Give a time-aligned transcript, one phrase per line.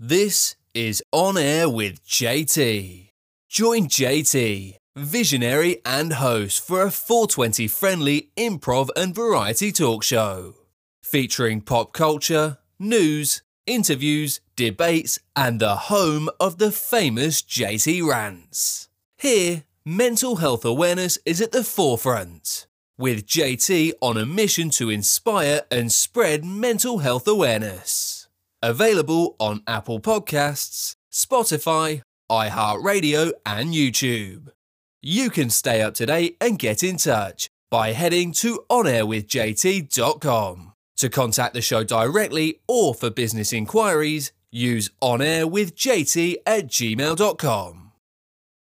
[0.00, 3.08] This is On Air with JT.
[3.48, 10.54] Join JT, visionary and host for a 420 friendly improv and variety talk show.
[11.02, 18.88] Featuring pop culture, news, interviews, debates, and the home of the famous JT Rants.
[19.16, 25.62] Here, mental health awareness is at the forefront, with JT on a mission to inspire
[25.72, 28.17] and spread mental health awareness.
[28.62, 34.48] Available on Apple Podcasts, Spotify, iHeartRadio, and YouTube.
[35.00, 40.72] You can stay up to date and get in touch by heading to onairwithjt.com.
[40.96, 47.92] To contact the show directly or for business inquiries, use onairwithjt at gmail.com.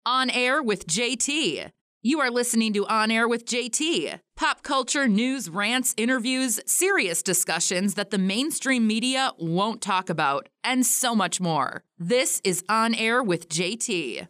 [0.05, 1.71] On Air with JT.
[2.03, 4.19] You are listening to On Air with JT.
[4.37, 10.85] Pop culture, news, rants, interviews, serious discussions that the mainstream media won't talk about, and
[10.85, 11.85] so much more.
[11.99, 14.29] This is On Air with JT.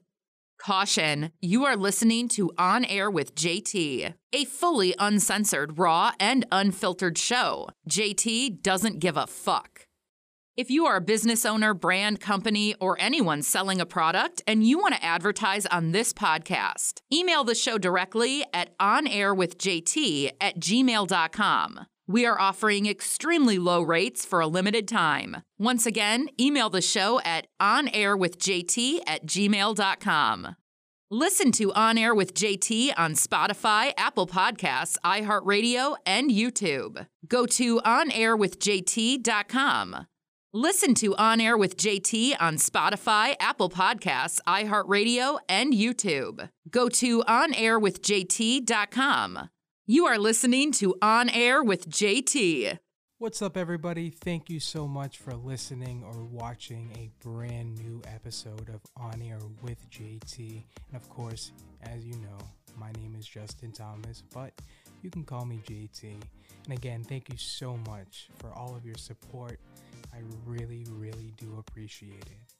[0.59, 7.19] Caution, you are listening to On Air with JT, a fully uncensored, raw, and unfiltered
[7.19, 7.69] show.
[7.91, 9.89] JT doesn't give a fuck.
[10.57, 14.79] If you are a business owner, brand, company, or anyone selling a product and you
[14.79, 21.81] want to advertise on this podcast, email the show directly at onairwithjt at gmail.com.
[22.09, 25.43] We are offering extremely low rates for a limited time.
[25.59, 30.57] Once again, email the show at onairwithjt at gmail.com.
[31.11, 37.07] Listen to On Air with JT on Spotify, Apple Podcasts, iHeartRadio, and YouTube.
[37.29, 40.07] Go to onairwithjt.com.
[40.55, 46.49] Listen to On Air with JT on Spotify, Apple Podcasts, iHeartRadio, and YouTube.
[46.71, 49.51] Go to onairwithjt.com.
[49.87, 52.79] You are listening to On Air with JT.
[53.19, 54.11] What's up, everybody?
[54.11, 59.41] Thank you so much for listening or watching a brand new episode of On Air
[59.63, 60.39] with JT.
[60.39, 60.63] And
[60.95, 61.51] of course,
[61.83, 62.39] as you know,
[62.79, 64.53] my name is Justin Thomas, but
[65.03, 66.05] you can call me JT.
[66.05, 66.25] And
[66.79, 69.59] again, thank you so much for all of your support
[70.13, 72.57] I really, really do appreciate it.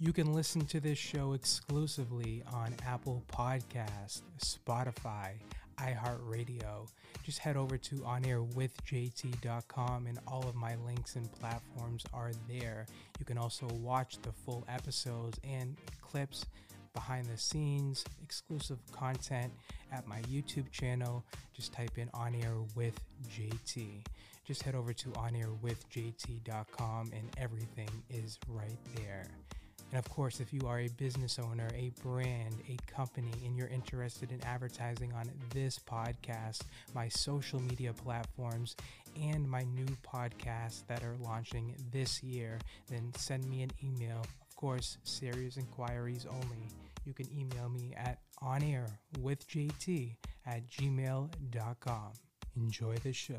[0.00, 5.32] You can listen to this show exclusively on Apple Podcast, Spotify,
[5.76, 6.86] iHeartRadio.
[7.24, 12.86] Just head over to onairwithjt.com and all of my links and platforms are there.
[13.18, 16.46] You can also watch the full episodes and clips
[16.98, 19.52] behind the scenes, exclusive content
[19.92, 21.24] at my YouTube channel.
[21.54, 22.98] Just type in On Air with
[23.30, 24.04] JT.
[24.44, 29.28] Just head over to onairwithjt.com and everything is right there.
[29.92, 33.68] And of course, if you are a business owner, a brand, a company, and you're
[33.68, 36.62] interested in advertising on this podcast,
[36.94, 38.74] my social media platforms,
[39.22, 44.18] and my new podcasts that are launching this year, then send me an email.
[44.18, 46.66] Of course, serious inquiries only
[47.08, 52.12] you can email me at onairwithjt at gmail.com.
[52.54, 53.34] Enjoy the show.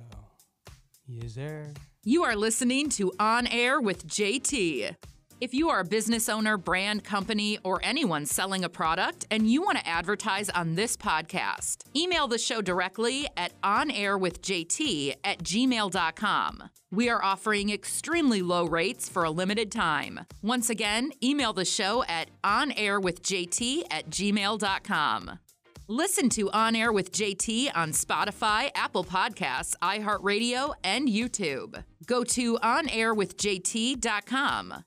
[1.07, 1.71] Yes, sir.
[2.03, 4.95] You are listening to On Air with JT.
[5.41, 9.61] If you are a business owner, brand, company, or anyone selling a product and you
[9.61, 16.69] want to advertise on this podcast, email the show directly at onairwithjt at gmail.com.
[16.91, 20.19] We are offering extremely low rates for a limited time.
[20.41, 25.39] Once again, email the show at onairwithjt at gmail.com.
[25.87, 31.83] Listen to On Air with JT on Spotify, Apple Podcasts, iHeartRadio, and YouTube.
[32.05, 34.83] Go to onairwithjt.com.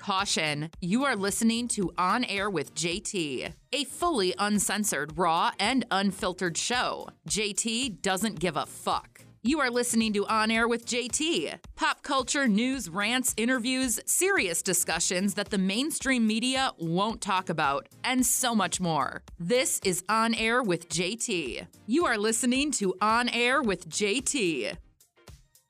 [0.00, 6.56] Caution, you are listening to On Air with JT, a fully uncensored, raw, and unfiltered
[6.56, 7.10] show.
[7.28, 9.26] JT doesn't give a fuck.
[9.42, 11.58] You are listening to On Air with JT.
[11.76, 18.24] Pop culture, news, rants, interviews, serious discussions that the mainstream media won't talk about, and
[18.24, 19.22] so much more.
[19.38, 21.66] This is On Air with JT.
[21.86, 24.78] You are listening to On Air with JT.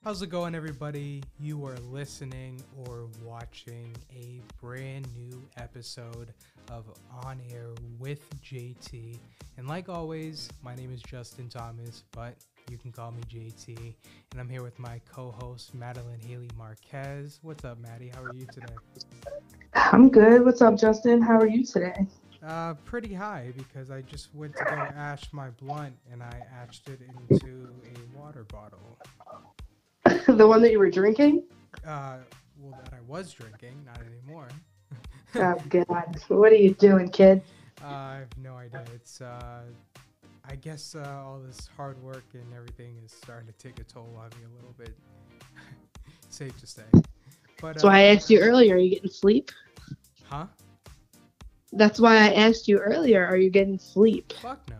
[0.03, 1.21] How's it going, everybody?
[1.39, 6.33] You are listening or watching a brand new episode
[6.71, 6.85] of
[7.23, 7.67] On Air
[7.99, 9.19] with JT.
[9.57, 12.33] And like always, my name is Justin Thomas, but
[12.71, 13.77] you can call me JT.
[14.31, 17.37] And I'm here with my co host, Madalynn Haley Marquez.
[17.43, 18.11] What's up, Maddie?
[18.15, 18.73] How are you today?
[19.75, 20.43] I'm good.
[20.43, 21.21] What's up, Justin?
[21.21, 22.07] How are you today?
[22.43, 26.89] Uh, pretty high because I just went to go ash my blunt and I ashed
[26.89, 28.97] it into a water bottle.
[30.37, 31.43] The one that you were drinking?
[31.85, 32.17] Uh,
[32.59, 34.49] well, that I was drinking, not anymore.
[35.35, 36.19] oh God!
[36.27, 37.41] What are you doing, kid?
[37.83, 38.83] Uh, I have no idea.
[38.93, 39.61] It's uh,
[40.47, 44.13] I guess uh, all this hard work and everything is starting to take a toll
[44.17, 44.95] on me a little bit.
[46.29, 46.83] safe to say.
[46.93, 49.51] But That's why I asked you earlier, are you getting sleep?
[50.23, 50.47] Huh?
[51.73, 54.33] That's why I asked you earlier, are you getting sleep?
[54.41, 54.75] Fuck no.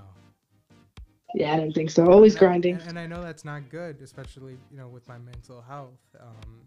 [1.33, 2.11] Yeah, I don't think so.
[2.11, 2.75] Always And grinding.
[2.75, 5.99] and, and I know that's not good, especially you know with my mental health.
[6.19, 6.61] Um,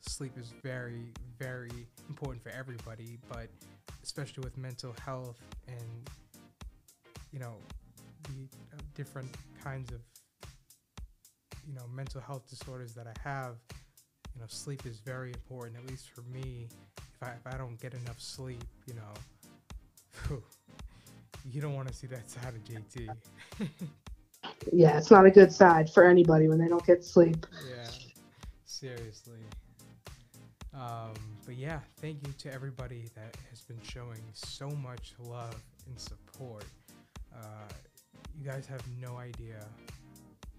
[0.00, 3.48] sleep is very, very important for everybody, but
[4.02, 6.10] especially with mental health and
[7.32, 7.54] you know
[8.24, 10.00] the uh, different kinds of
[11.66, 13.56] you know mental health disorders that I have.
[14.34, 15.76] You know, sleep is very important.
[15.76, 16.68] At least for me,
[16.98, 20.34] if I if I don't get enough sleep, you know,
[21.50, 23.08] you don't want to see that side of JT.
[24.72, 27.46] Yeah, it's not a good side for anybody when they don't get sleep.
[27.68, 27.88] yeah
[28.64, 29.38] seriously
[30.74, 31.14] um
[31.46, 35.54] but yeah thank you to everybody that has been showing so much love
[35.86, 36.64] and support
[37.34, 37.68] uh
[38.38, 39.64] you guys have no idea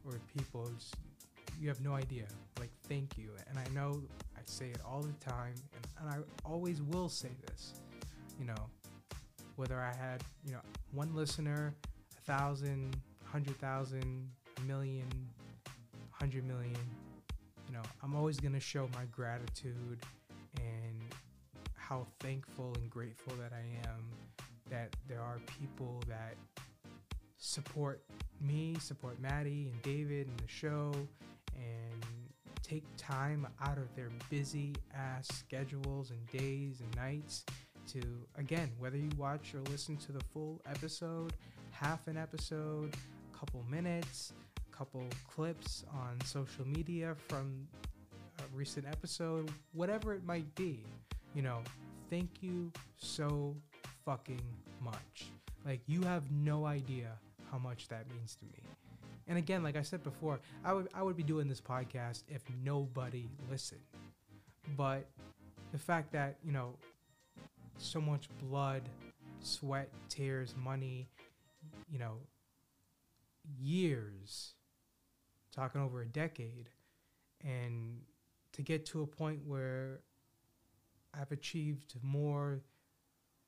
[0.05, 0.95] or people just,
[1.59, 2.25] you have no idea
[2.59, 4.01] like thank you and i know
[4.35, 7.73] i say it all the time and, and i always will say this
[8.39, 8.55] you know
[9.57, 10.62] whether i had you know
[10.94, 11.75] one listener
[12.18, 12.95] a thousand
[13.25, 14.30] hundred thousand
[14.65, 15.07] million
[16.12, 16.77] hundred million
[17.68, 20.00] you know, I'm always to show my gratitude
[20.57, 21.13] and
[21.74, 24.04] how thankful and grateful that I am
[24.69, 26.36] that there are people that
[27.38, 28.01] support
[28.42, 30.92] me, support Maddie and David and the show,
[31.56, 32.06] and
[32.63, 37.45] take time out of their busy ass schedules and days and nights
[37.87, 38.01] to,
[38.37, 41.33] again, whether you watch or listen to the full episode,
[41.71, 42.95] half an episode,
[43.33, 44.33] a couple minutes,
[44.71, 47.67] a couple clips on social media from
[48.39, 50.83] a recent episode, whatever it might be,
[51.33, 51.61] you know,
[52.09, 53.55] thank you so
[54.05, 54.41] fucking
[54.81, 55.31] much.
[55.65, 57.11] Like, you have no idea
[57.51, 58.63] how much that means to me.
[59.27, 62.43] And again, like I said before, I would I would be doing this podcast if
[62.63, 63.81] nobody listened.
[64.77, 65.05] But
[65.73, 66.75] the fact that, you know,
[67.77, 68.83] so much blood,
[69.41, 71.09] sweat, tears, money,
[71.89, 72.18] you know,
[73.59, 74.53] years
[75.53, 76.69] talking over a decade
[77.44, 78.00] and
[78.51, 80.01] to get to a point where
[81.13, 82.62] I've achieved more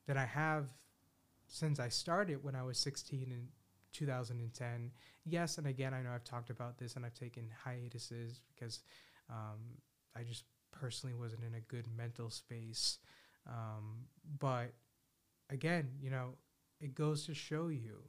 [0.08, 0.70] than I have
[1.48, 3.48] since I started when I was 16 in
[3.94, 4.92] 2010.
[5.26, 8.82] Yes, and again, I know I've talked about this and I've taken hiatuses because
[9.30, 9.60] um,
[10.16, 13.00] I just personally wasn't in a good mental space.
[13.48, 14.06] Um,
[14.40, 14.74] but
[15.50, 16.36] again, you know,
[16.80, 18.04] it goes to show you,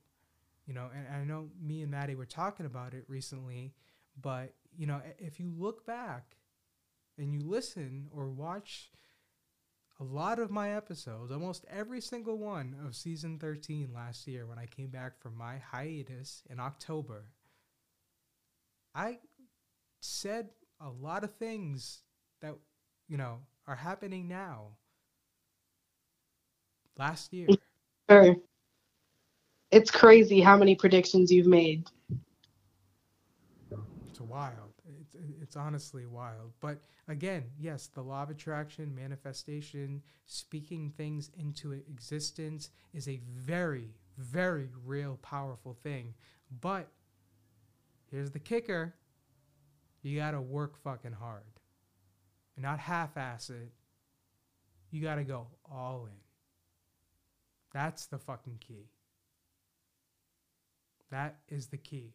[0.66, 3.74] you know, and I know me and Maddie were talking about it recently,
[4.20, 6.36] but you know, if you look back
[7.18, 8.90] and you listen or watch
[10.00, 14.58] a lot of my episodes, almost every single one of season 13 last year when
[14.58, 17.26] I came back from my hiatus in October,
[18.94, 19.18] I
[20.00, 20.50] said
[20.80, 22.02] a lot of things
[22.40, 22.54] that,
[23.08, 24.78] you know, are happening now.
[27.00, 27.48] Last year.
[28.10, 28.36] Sure.
[29.70, 31.88] It's crazy how many predictions you've made.
[34.10, 34.74] It's wild.
[35.00, 36.52] It's, it's honestly wild.
[36.60, 43.94] But again, yes, the law of attraction, manifestation, speaking things into existence is a very,
[44.18, 46.12] very real, powerful thing.
[46.60, 46.86] But
[48.10, 48.94] here's the kicker
[50.02, 51.44] you got to work fucking hard
[52.56, 53.72] and not half ass it.
[54.90, 56.29] You got to go all in.
[57.72, 58.90] That's the fucking key.
[61.10, 62.14] That is the key.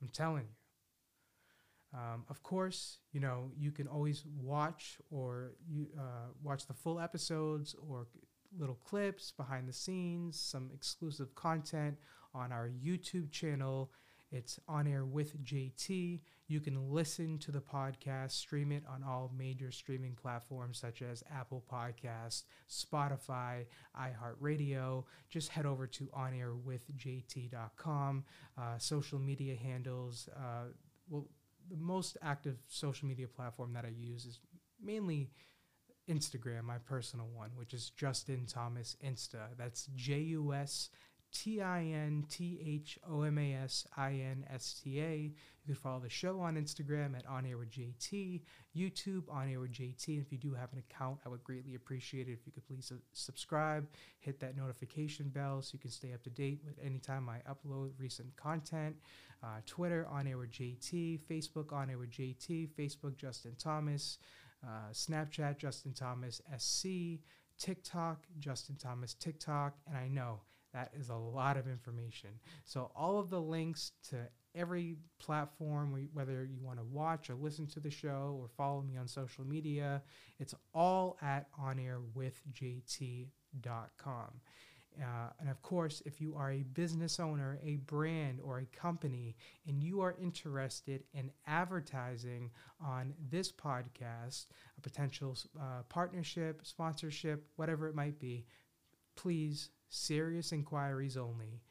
[0.00, 1.98] I'm telling you.
[1.98, 7.00] Um, of course, you know you can always watch or you uh, watch the full
[7.00, 8.06] episodes or
[8.58, 11.96] little clips behind the scenes, some exclusive content
[12.34, 13.90] on our YouTube channel.
[14.30, 16.20] It's on air with JT.
[16.48, 21.22] You can listen to the podcast, stream it on all major streaming platforms such as
[21.34, 23.66] Apple Podcasts, Spotify,
[23.98, 25.04] iHeartRadio.
[25.30, 28.24] Just head over to onairwithjt.com.
[28.56, 30.28] Uh, social media handles.
[30.36, 30.68] Uh,
[31.08, 31.28] well,
[31.70, 34.40] the most active social media platform that I use is
[34.82, 35.28] mainly
[36.08, 39.48] Instagram, my personal one, which is Justin Thomas Insta.
[39.56, 40.88] That's J U S
[41.32, 45.14] T I N T H O M A S I N S T A.
[45.16, 48.40] You can follow the show on Instagram at On Air with JT,
[48.76, 50.08] YouTube On Air with JT.
[50.08, 52.66] And if you do have an account, I would greatly appreciate it if you could
[52.66, 53.86] please subscribe,
[54.20, 57.90] hit that notification bell so you can stay up to date with anytime I upload
[57.98, 58.96] recent content.
[59.42, 64.18] Uh, Twitter On Air with JT, Facebook On Air with JT, Facebook Justin Thomas,
[64.66, 67.20] uh, Snapchat Justin Thomas SC,
[67.58, 70.40] TikTok Justin Thomas TikTok, and I know
[70.72, 72.30] that is a lot of information.
[72.64, 77.66] So all of the links to every platform, whether you want to watch or listen
[77.68, 80.02] to the show or follow me on social media.
[80.38, 84.40] It's all at onairwithjt.com.
[85.00, 89.36] Uh, and of course, if you are a business owner, a brand, or a company,
[89.66, 92.50] and you are interested in advertising
[92.84, 94.46] on this podcast,
[94.76, 98.44] a potential uh, partnership, sponsorship, whatever it might be,
[99.14, 101.62] please, serious inquiries only.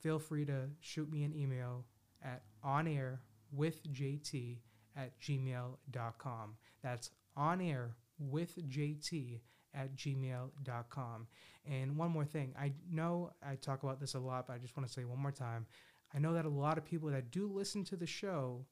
[0.00, 1.86] Feel free to shoot me an email
[2.22, 4.58] at onairwithjt
[4.96, 6.56] at gmail.com.
[6.82, 9.40] That's onairwithjt
[9.74, 11.26] at gmail.com.
[11.66, 14.74] And one more thing, I know I talk about this a lot, but I just
[14.76, 15.66] want to say one more time.
[16.14, 18.66] I know that a lot of people that do listen to the show,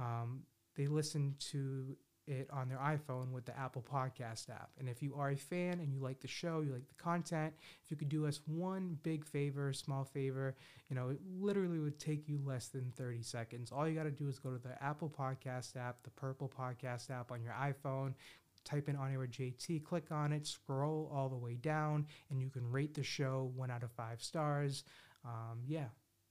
[0.00, 0.44] um,
[0.76, 4.70] they listen to it on their iPhone with the Apple Podcast app.
[4.78, 7.54] And if you are a fan and you like the show, you like the content,
[7.84, 10.56] if you could do us one big favor, small favor,
[10.88, 13.72] you know, it literally would take you less than 30 seconds.
[13.72, 17.10] All you got to do is go to the Apple Podcast app, the Purple Podcast
[17.10, 18.14] app on your iPhone,
[18.64, 22.50] type in On Air JT, click on it, scroll all the way down, and you
[22.50, 24.84] can rate the show one out of five stars.
[25.24, 25.86] Um, yeah.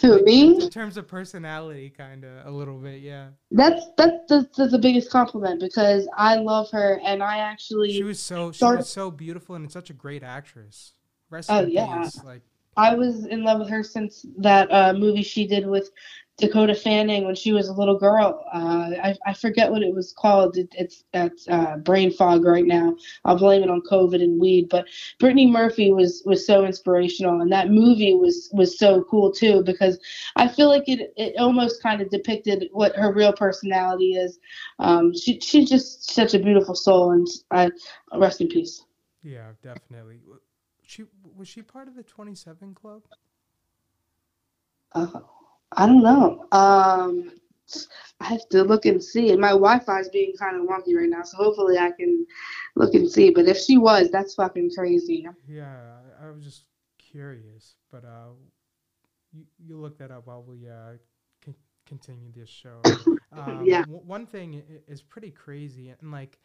[0.00, 0.62] To like, me?
[0.62, 3.28] In terms of personality, kind of a little bit, yeah.
[3.50, 7.92] That's that's the, that's the biggest compliment because I love her and I actually.
[7.92, 8.78] She was so she started...
[8.78, 10.94] was so beautiful and such a great actress.
[11.30, 12.02] Rest oh yeah.
[12.02, 12.22] Peace.
[12.24, 12.42] Like
[12.76, 15.90] I was in love with her since that uh, movie she did with
[16.42, 18.44] Dakota Fanning when she was a little girl.
[18.52, 20.56] Uh, I, I forget what it was called.
[20.56, 22.96] It, it's it's uh, brain fog right now.
[23.24, 24.68] I'll blame it on COVID and weed.
[24.68, 24.88] But
[25.20, 30.00] Brittany Murphy was was so inspirational, and that movie was was so cool too because
[30.34, 34.40] I feel like it it almost kind of depicted what her real personality is.
[34.80, 37.70] Um, she she's just such a beautiful soul, and I
[38.18, 38.84] rest in peace.
[39.22, 40.20] Yeah, definitely
[40.82, 41.04] she
[41.36, 43.02] was she part of the 27 club?
[44.92, 45.20] Uh,
[45.76, 46.46] I don't know.
[46.52, 47.32] Um,
[48.20, 49.34] I have to look and see.
[49.36, 52.26] My Wi-Fi is being kind of wonky right now, so hopefully I can
[52.76, 53.30] look and see.
[53.30, 55.26] But if she was, that's fucking crazy.
[55.48, 56.64] Yeah, I was just
[56.98, 58.30] curious, but uh,
[59.32, 60.96] you you look that up while we uh
[61.44, 61.54] con-
[61.86, 62.80] continue this show.
[63.32, 63.82] Um, yeah.
[63.82, 66.38] W- one thing is pretty crazy, and like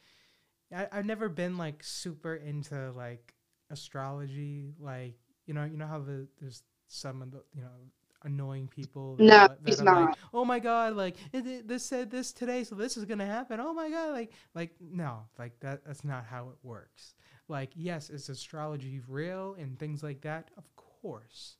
[0.73, 3.33] I, I've never been like super into like
[3.69, 5.15] astrology like
[5.45, 7.67] you know you know how the there's some of the you know
[8.27, 10.09] annoying people no that he's not.
[10.09, 13.59] like, oh my god like this said this today so this is gonna happen.
[13.59, 17.15] Oh my god like like no like that that's not how it works.
[17.47, 21.57] Like yes is astrology real and things like that of course.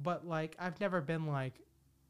[0.00, 1.60] But like i've never been like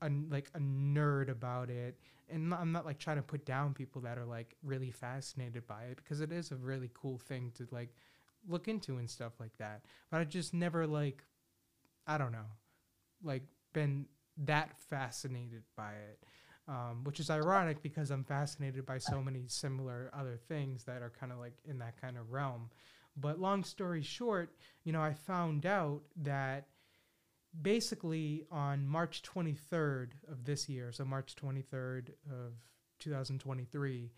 [0.01, 1.99] a like a nerd about it.
[2.29, 5.85] And i'm not like trying to put down people that are like really fascinated by
[5.85, 7.91] it because it is a really cool thing to like
[8.49, 9.85] look into and stuff like that.
[10.11, 11.25] But I just never like
[12.07, 12.51] I don't know,
[13.23, 13.43] like
[13.77, 14.07] been
[14.39, 16.19] that fascinated by it.
[16.69, 21.13] Um, which is ironic because I'm fascinated by so many similar other things that are
[21.21, 22.71] kind of like in that kind of realm.
[23.17, 24.51] But long story short,
[24.83, 26.67] you know, I found out that
[27.63, 32.55] basically on March 23rd of this year, so March 23rd of
[32.99, 34.11] 2023,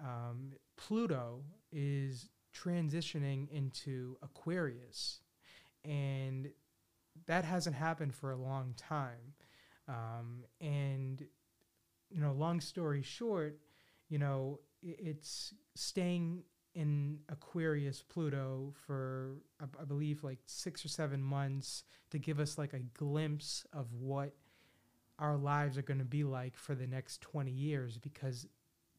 [0.00, 5.20] um, Pluto is transitioning into Aquarius.
[5.84, 6.48] And
[7.26, 9.34] that hasn't happened for a long time.
[9.88, 11.24] Um, and
[12.10, 13.58] you know, long story short,
[14.08, 16.42] you know, it's staying
[16.74, 22.72] in Aquarius Pluto for I, believe like six or seven months to give us like
[22.72, 24.34] a glimpse of what
[25.18, 28.46] our lives are going to be like for the next 20 years because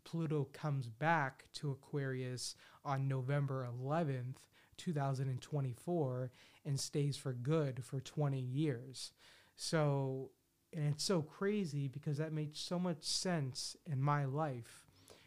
[0.04, 4.38] Pluto comes back to Aquarius on November 11th,
[4.78, 6.32] 2024,
[6.66, 9.12] and stays for good for 20 years.
[9.56, 10.32] So,
[10.74, 14.86] and it's so crazy because that made so much sense in my life.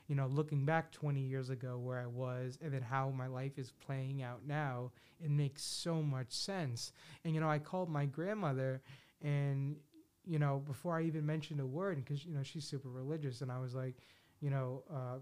[0.08, 3.58] You know, looking back 20 years ago where I was and then how my life
[3.58, 6.92] is playing out now, it makes so much sense.
[7.24, 8.82] And, you know, I called my grandmother
[9.20, 9.76] and,
[10.24, 13.50] you know, before I even mentioned a word, because, you know, she's super religious, and
[13.50, 13.94] I was like,
[14.40, 15.18] you know, uh,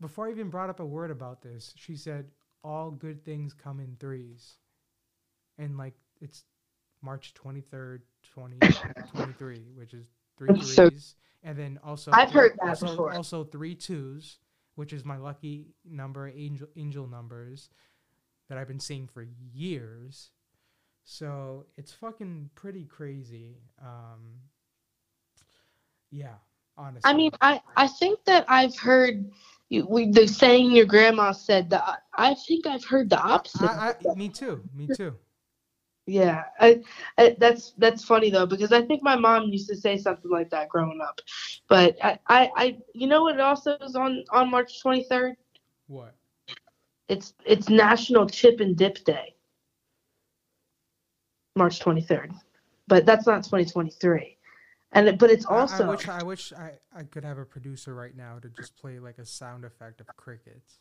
[0.00, 2.26] before I even brought up a word about this, she said,
[2.62, 4.56] all good things come in threes.
[5.58, 6.44] And like, it's
[7.02, 8.00] March 23rd,
[8.34, 10.74] 2023, which is three threes.
[10.74, 10.90] So,
[11.42, 13.12] and then also, I've heard that also, before.
[13.12, 14.38] Also three twos,
[14.74, 17.68] which is my lucky number, angel, angel numbers
[18.48, 20.30] that I've been seeing for years.
[21.04, 23.58] So it's fucking pretty crazy.
[23.80, 24.40] Um,
[26.10, 26.36] yeah,
[26.76, 27.10] honestly.
[27.10, 29.30] I mean, I, I think that I've heard
[29.68, 33.62] you, we, the saying your grandma said that I think I've heard the opposite.
[33.62, 34.62] I, I, me too.
[34.74, 35.14] Me too.
[36.06, 36.82] Yeah, I,
[37.16, 40.50] I, that's that's funny though because I think my mom used to say something like
[40.50, 41.18] that growing up,
[41.66, 45.36] but I, I, I you know what also is on on March twenty third.
[45.86, 46.14] What?
[47.08, 49.34] It's it's National Chip and Dip Day.
[51.56, 52.34] March twenty third,
[52.86, 54.33] but that's not twenty twenty three.
[54.94, 57.94] And but it's also I, I wish I wish I, I could have a producer
[57.94, 60.78] right now to just play like a sound effect of crickets.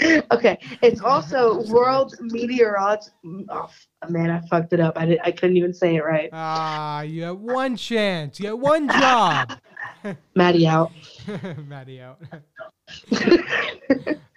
[0.32, 3.10] okay, it's also World Meteorology.
[3.48, 3.70] Oh
[4.08, 4.98] man, I fucked it up.
[4.98, 6.30] I did, I couldn't even say it right.
[6.32, 8.40] Ah, you have one chance.
[8.40, 9.52] You have one job.
[10.34, 10.90] Maddie out.
[11.66, 12.20] Maddie out.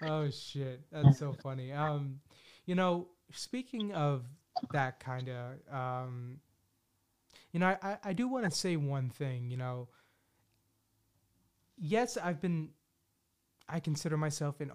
[0.03, 1.71] oh shit, that's so funny.
[1.71, 2.19] Um,
[2.65, 4.25] you know, speaking of
[4.71, 6.37] that kind of, um,
[7.53, 9.49] you know, I I do want to say one thing.
[9.49, 9.87] You know,
[11.77, 12.71] yes, I've been
[13.69, 14.71] I consider myself an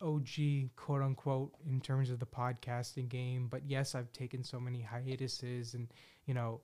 [0.00, 3.48] OG, quote unquote, in terms of the podcasting game.
[3.48, 5.88] But yes, I've taken so many hiatuses and,
[6.26, 6.60] you know,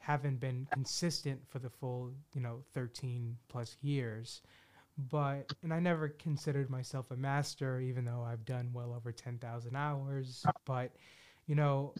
[0.00, 4.40] haven't been consistent for the full, you know, 13 plus years.
[5.10, 9.76] But, and I never considered myself a master, even though I've done well over 10,000
[9.76, 10.44] hours.
[10.64, 10.92] But,
[11.46, 11.94] you know,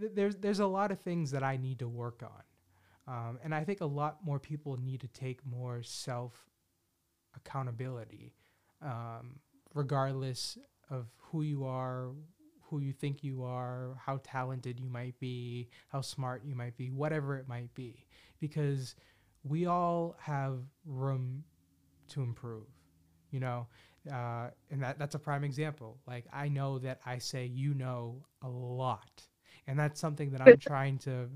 [0.00, 2.42] th- there's, there's a lot of things that I need to work on.
[3.14, 6.46] Um, and I think a lot more people need to take more self
[7.34, 8.34] accountability,
[8.82, 9.36] um,
[9.74, 10.58] regardless
[10.90, 12.10] of who you are,
[12.62, 16.90] who you think you are, how talented you might be, how smart you might be,
[16.90, 18.06] whatever it might be,
[18.40, 18.94] because
[19.42, 21.44] we all have room
[22.08, 22.66] to improve,
[23.30, 23.66] you know.
[24.12, 25.98] Uh, and that, that's a prime example.
[26.06, 29.22] Like I know that I say you know a lot,
[29.68, 31.28] and that's something that I'm trying to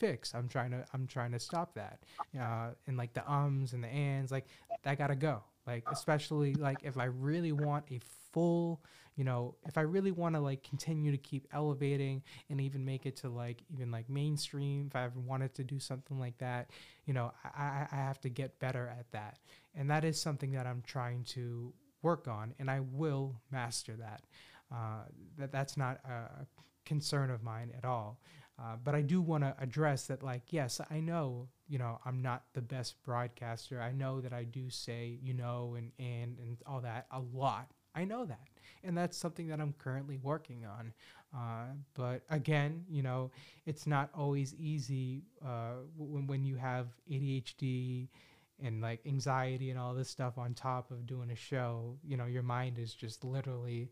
[0.00, 0.34] fix.
[0.34, 2.00] I'm trying to I'm trying to stop that.
[2.38, 4.46] Uh, and like the ums and the ands, like
[4.82, 5.44] that gotta go.
[5.66, 8.00] Like especially like if I really want a
[8.32, 8.82] full,
[9.16, 13.06] you know, if I really want to like continue to keep elevating and even make
[13.06, 16.70] it to like even like mainstream, if I ever wanted to do something like that,
[17.06, 19.38] you know, I, I have to get better at that.
[19.74, 24.22] And that is something that I'm trying to work on, and I will master that.
[24.70, 25.04] Uh,
[25.38, 26.46] that that's not a
[26.84, 28.20] concern of mine at all.
[28.58, 32.22] Uh, but I do want to address that, like, yes, I know, you know, I'm
[32.22, 33.80] not the best broadcaster.
[33.80, 37.70] I know that I do say, you know, and and and all that a lot.
[37.96, 38.48] I know that,
[38.84, 40.92] and that's something that I'm currently working on.
[41.34, 43.32] Uh, but again, you know,
[43.66, 48.08] it's not always easy uh, when when you have ADHD
[48.62, 51.96] and like anxiety and all this stuff on top of doing a show.
[52.04, 53.88] You know, your mind is just literally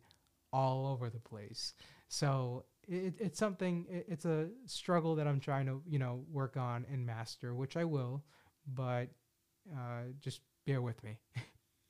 [0.53, 1.75] all over the place.
[2.09, 6.57] So it, it's something it, it's a struggle that i'm trying to you know work
[6.57, 8.23] on and master which i will
[8.75, 9.09] but
[9.73, 11.19] uh, just bear with me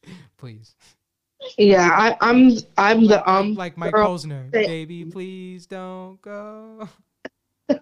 [0.36, 0.74] please.
[1.58, 6.88] Yeah I, i'm i'm the um like mike posner baby please don't go.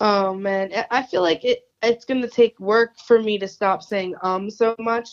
[0.00, 4.14] Oh man i feel like it it's gonna take work for me to stop saying
[4.22, 5.08] um so much.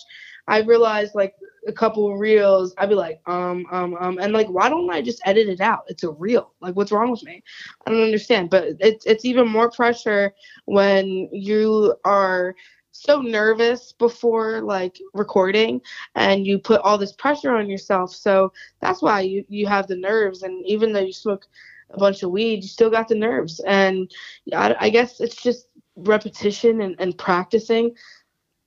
[0.47, 1.35] I realized like
[1.67, 5.01] a couple of reels, I'd be like, um, um, um, and like, why don't I
[5.01, 5.83] just edit it out?
[5.87, 6.53] It's a reel.
[6.61, 7.43] Like, what's wrong with me?
[7.85, 8.49] I don't understand.
[8.49, 10.33] But it's it's even more pressure
[10.65, 12.55] when you are
[12.91, 15.81] so nervous before like recording
[16.15, 19.95] and you put all this pressure on yourself so that's why you you have the
[19.97, 21.45] nerves and even though you smoke
[21.91, 23.59] a bunch of weed, you still got the nerves.
[23.61, 24.11] And
[24.53, 27.95] I, I guess it's just repetition and, and practicing.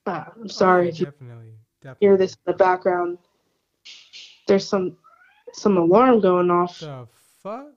[0.06, 1.58] Uh, I'm sorry Oh, definitely,
[1.88, 2.06] definitely.
[2.06, 3.18] hear this in the background.
[4.46, 4.96] There's some
[5.52, 6.80] some alarm going off.
[6.80, 7.06] The
[7.42, 7.68] fuck?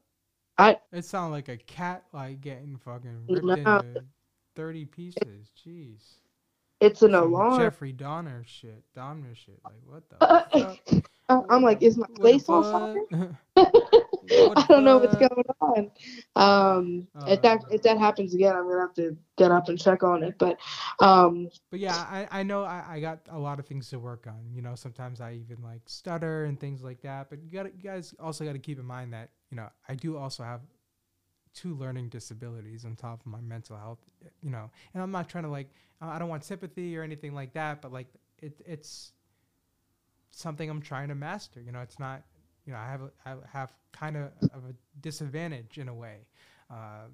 [0.58, 3.78] I- It sounded like a cat like getting fucking ripped No.
[3.80, 4.04] into
[4.56, 5.52] thirty pieces.
[5.65, 6.15] Jeez.
[6.80, 7.60] It's an Some alarm.
[7.60, 8.84] Jeffrey Dahmer shit.
[8.95, 9.60] Dahmer shit.
[9.63, 11.45] Like what the Uh, fuck?
[11.50, 13.39] I'm like, is my place on fire?
[14.55, 15.91] I don't know what's going on.
[16.36, 17.69] Um, if that Uh.
[17.69, 20.36] if that happens again, I'm gonna have to get up and check on it.
[20.38, 20.57] But
[20.99, 24.27] um, But yeah, I, I know I, I got a lot of things to work
[24.27, 24.53] on.
[24.53, 27.29] You know, sometimes I even like stutter and things like that.
[27.29, 29.95] But you got you guys also got to keep in mind that you know I
[29.95, 30.62] do also have
[31.53, 33.99] two learning disabilities on top of my mental health.
[34.41, 35.69] You know, and I'm not trying to like
[36.01, 37.81] I I don't want sympathy or anything like that.
[37.81, 38.07] But like
[38.39, 39.13] it it's
[40.31, 41.62] something I'm trying to master.
[41.62, 42.23] You know, it's not
[42.65, 46.26] you know I have a, I have kind of of a disadvantage in a way.
[46.69, 47.08] Uh,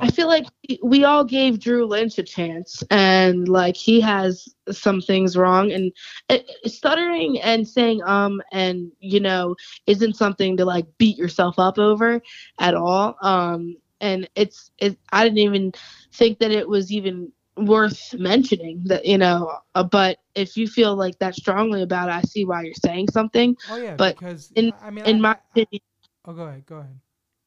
[0.00, 4.48] I feel like we- we all gave Drew Lynch a chance, and like he has
[4.70, 5.92] some things wrong, and
[6.28, 11.78] it, stuttering and saying um and you know isn't something to like beat yourself up
[11.78, 12.20] over
[12.58, 13.16] at all.
[13.22, 14.98] Um, and it's it.
[15.12, 15.72] I didn't even
[16.12, 17.32] think that it was even
[17.66, 19.52] worth mentioning that you know.
[19.74, 23.08] Uh, but if you feel like that strongly about it, I see why you're saying
[23.12, 23.56] something.
[23.66, 25.80] oh yeah, but because in- I mean In I- my I- opinion,
[26.24, 27.00] oh go ahead, go ahead.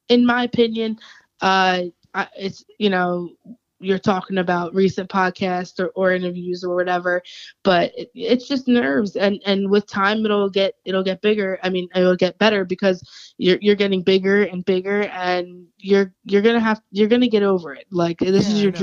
[0.09, 0.97] in my opinion,
[1.41, 1.81] uh,
[2.13, 3.29] I, it's you know
[3.79, 7.21] you're talking about recent podcasts or, or interviews or whatever,
[7.63, 11.59] but it, it's just nerves, and and with time it'll get it'll get bigger.
[11.63, 13.03] I mean, it'll get better because
[13.37, 17.73] you're you're getting bigger and bigger, and you're you're gonna have you're gonna get over
[17.73, 17.85] it.
[17.91, 18.73] Like this Yeah, is your.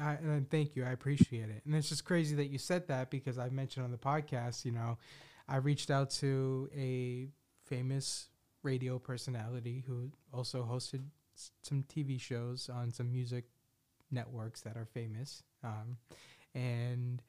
[0.00, 0.84] I, and thank you.
[0.84, 1.62] I appreciate it.
[1.64, 4.72] And it's just crazy that you said that because I mentioned on the podcast, you
[4.72, 4.98] know,
[5.48, 7.28] I reached out to a
[7.64, 8.28] famous
[8.62, 11.02] radio personality who also hosted
[11.36, 13.44] s- some TV shows on some music
[14.10, 15.42] networks that are famous.
[15.62, 15.98] Um,
[16.54, 17.22] and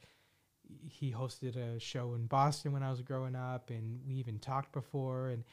[0.89, 4.71] he hosted a show in Boston when I was growing up, and we even talked
[4.71, 5.29] before.
[5.29, 5.43] And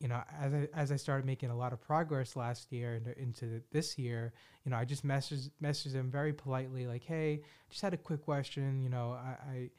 [0.00, 3.08] you know, as I as I started making a lot of progress last year and
[3.16, 4.32] into this year,
[4.64, 8.22] you know, I just messaged messaged him very politely, like, "Hey, just had a quick
[8.22, 8.80] question.
[8.82, 9.70] You know, I, I'm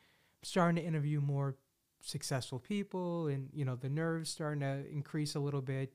[0.44, 1.56] starting to interview more
[2.02, 5.94] successful people, and you know, the nerves starting to increase a little bit.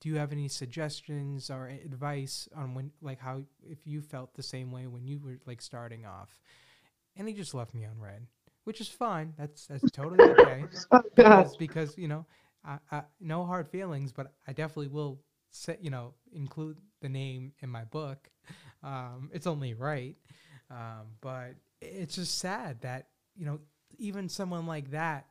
[0.00, 4.42] Do you have any suggestions or advice on when, like, how if you felt the
[4.42, 6.40] same way when you were like starting off?"
[7.16, 8.26] And he just left me on red,
[8.64, 9.34] which is fine.
[9.36, 10.64] That's that's totally okay
[11.18, 12.24] Oh, because you know,
[12.64, 15.20] I, I, no hard feelings, but I definitely will
[15.80, 18.30] you know, include the name in my book.
[18.82, 20.16] Um, it's only right,
[20.70, 21.50] um, but
[21.82, 23.60] it's just sad that you know
[23.98, 25.26] even someone like that.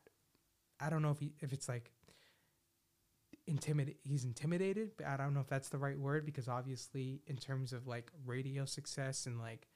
[0.79, 1.91] I don't know if he, if it's like
[3.47, 3.97] intimidate.
[4.03, 7.73] He's intimidated, but I don't know if that's the right word because obviously, in terms
[7.73, 9.67] of like radio success and like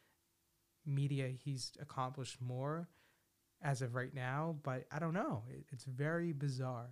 [0.85, 2.87] media, he's accomplished more
[3.59, 4.57] as of right now.
[4.61, 5.45] But I don't know.
[5.49, 6.91] It, it's very bizarre.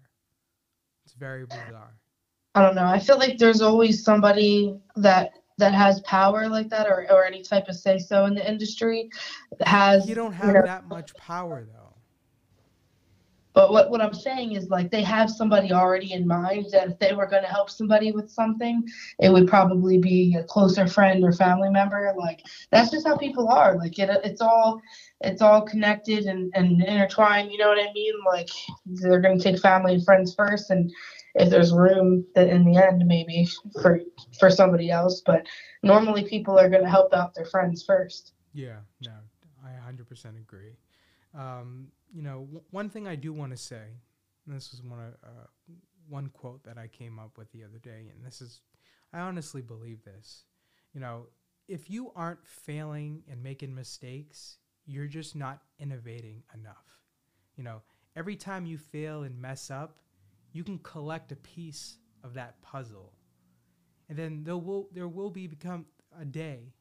[1.06, 1.96] It's very bizarre.
[2.56, 2.86] I don't know.
[2.86, 7.44] I feel like there's always somebody that that has power like that or, or any
[7.44, 9.10] type of say so in the industry
[9.60, 11.81] that has You don't you have know, that much power though.
[13.54, 17.00] But what, what I'm saying is like they have somebody already in mind that if
[17.00, 18.84] they were going to help somebody with something,
[19.20, 22.14] it would probably be a closer friend or family member.
[22.18, 23.78] Like that's just how people are.
[23.78, 24.82] Like it, it's all
[25.22, 27.52] it's all connected and, and intertwined.
[27.52, 28.14] You know what I mean?
[28.26, 28.50] Like
[28.86, 30.92] they're going to take family and friends first, and
[31.36, 33.48] if there's room, that in the end maybe
[33.82, 34.00] for
[34.40, 35.22] for somebody else.
[35.26, 35.46] But
[35.84, 38.34] normally people are going to help out their friends first.
[38.54, 39.12] Yeah, no,
[39.64, 40.76] I 100% agree.
[41.34, 43.84] Um, you know, w- one thing I do want to say,
[44.48, 45.74] this is one uh,
[46.08, 48.62] one quote that I came up with the other day, and this is,
[49.14, 50.44] I honestly believe this.
[50.94, 51.28] You know,
[51.68, 57.06] if you aren't failing and making mistakes, you're just not innovating enough.
[57.56, 57.82] You know,
[58.16, 60.00] every time you fail and mess up,
[60.52, 63.14] you can collect a piece of that puzzle,
[64.10, 65.86] and then there will there will be become
[66.20, 66.74] a day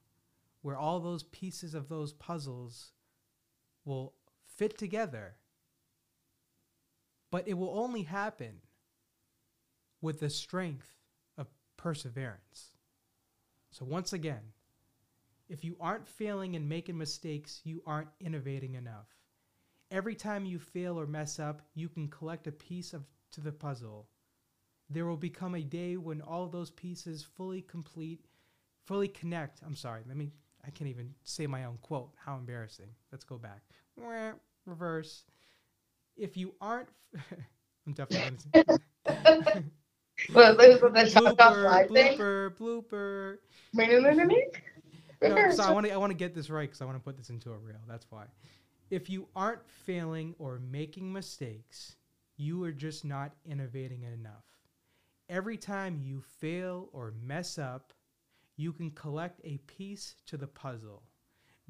[0.62, 2.93] where all those pieces of those puzzles
[3.85, 4.14] will
[4.61, 5.37] fit together.
[7.31, 8.61] But it will only happen
[10.03, 10.94] with the strength
[11.38, 11.46] of
[11.79, 12.73] perseverance.
[13.70, 14.53] So, once again,
[15.49, 19.09] if you aren't failing and making mistakes, you aren't innovating enough.
[19.90, 23.53] Every time you fail or mess up, you can collect a piece of to the
[23.53, 24.09] puzzle.
[24.90, 28.27] There will become a day when all those pieces fully complete,
[28.85, 29.62] fully connect.
[29.64, 30.33] I'm sorry, let me
[30.66, 32.12] I can't even say my own quote.
[32.23, 32.90] How embarrassing.
[33.11, 33.62] Let's go back.
[34.70, 35.24] Reverse.
[36.16, 36.88] If you aren't
[37.87, 38.37] I'm definitely
[40.35, 43.38] Well, there's that Chocolat blooper, blooper, blooper.
[45.22, 46.98] No, No, so I want to I want to get this right because I want
[46.98, 47.80] to put this into a reel.
[47.88, 48.24] That's why.
[48.90, 51.96] If you aren't failing or making mistakes,
[52.37, 54.44] you are just not innovating enough.
[55.28, 57.92] Every time you fail or mess up,
[58.56, 61.02] you can collect a piece to the puzzle.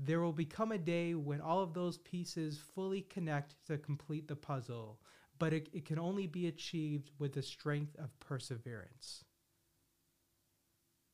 [0.02, 4.36] There will become a day when all of those pieces fully connect to complete the
[4.36, 5.00] puzzle,
[5.38, 9.24] but it, it can only be achieved with the strength of perseverance.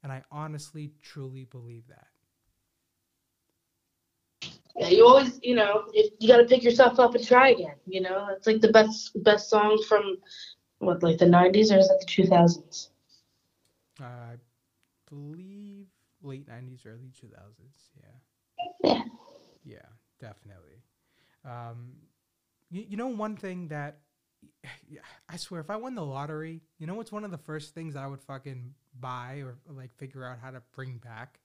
[0.03, 2.09] And I honestly, truly believe that.
[4.77, 7.77] Yeah, you always, you know, if you got to pick yourself up and try again.
[7.87, 10.16] You know, it's like the best best song from
[10.79, 12.90] what, like the '90s or is it the 2000s?
[14.01, 14.37] I
[15.09, 15.88] believe
[16.22, 17.90] late 90s, early 2000s.
[17.96, 18.18] Yeah.
[18.85, 19.03] Yeah.
[19.65, 19.87] Yeah,
[20.21, 20.83] definitely.
[21.45, 21.93] Um,
[22.71, 23.99] you, you know, one thing that
[24.89, 27.75] yeah, I swear, if I won the lottery, you know what's one of the first
[27.75, 31.41] things I would fucking buy or like figure out how to bring back?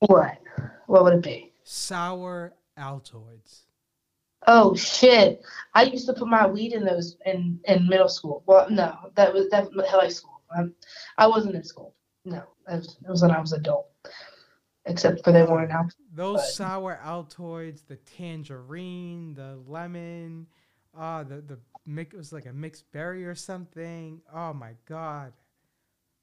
[0.00, 0.38] What?
[0.86, 1.52] What would it be?
[1.64, 3.62] Sour Altoids.
[4.46, 5.42] Oh shit!
[5.74, 8.44] I used to put my weed in those in in middle school.
[8.46, 10.40] Well, no, that was that was high school.
[10.56, 10.74] Um,
[11.18, 11.94] I wasn't in school.
[12.24, 13.87] No, it was, it was when I was adult.
[14.88, 15.94] Except for they weren't out.
[16.14, 20.46] Those But- sour Altoids, the tangerine, the lemon,
[20.94, 24.20] ah, the the mix it was like a mixed berry or something.
[24.32, 25.32] Oh my god.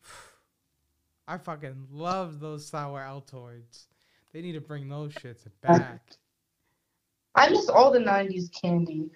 [1.28, 3.88] I fucking love those sour Altoids.
[4.34, 6.01] They need to bring those shits back.
[7.36, 9.10] I miss all the '90s candy,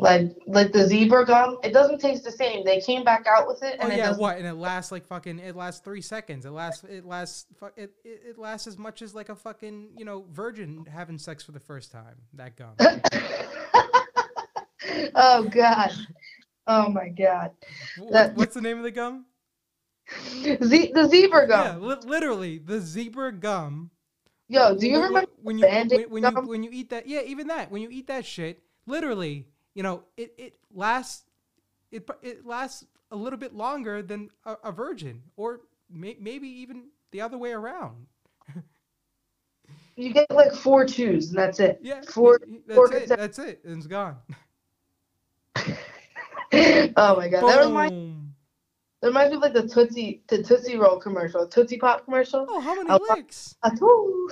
[0.00, 1.58] like like the zebra gum.
[1.62, 2.64] It doesn't taste the same.
[2.64, 4.20] They came back out with it, Oh and it yeah, doesn't.
[4.22, 4.38] what?
[4.38, 5.38] And it lasts like fucking.
[5.38, 6.46] It lasts three seconds.
[6.46, 6.84] It lasts.
[6.84, 7.46] It lasts.
[7.76, 11.44] It, it it lasts as much as like a fucking you know virgin having sex
[11.44, 12.16] for the first time.
[12.34, 12.74] That gum.
[15.14, 15.92] oh god.
[16.66, 17.52] Oh my god.
[18.10, 19.26] That- what's the name of the gum?
[20.62, 21.82] Ze- the zebra Yeah, gum.
[21.82, 23.90] li- literally the zebra gum.
[24.48, 27.06] Yo, do you remember when you when, when you when you eat that?
[27.06, 27.70] Yeah, even that.
[27.70, 31.24] When you eat that shit, literally, you know, it it lasts.
[31.90, 36.84] It it lasts a little bit longer than a, a virgin, or may, maybe even
[37.10, 38.06] the other way around.
[39.96, 41.80] you get like four twos, and that's it.
[41.82, 42.40] Yeah, Four.
[42.46, 43.18] y- four that's it.
[43.18, 43.60] That's it.
[43.64, 44.16] And it's gone.
[45.56, 47.42] oh my god.
[47.48, 48.34] That reminds, Boom.
[49.00, 52.46] that reminds me of like the Tootsie the Tootsie Roll commercial, Tootsie Pop commercial.
[52.48, 53.56] Oh, how many licks?
[53.64, 54.30] Atoo.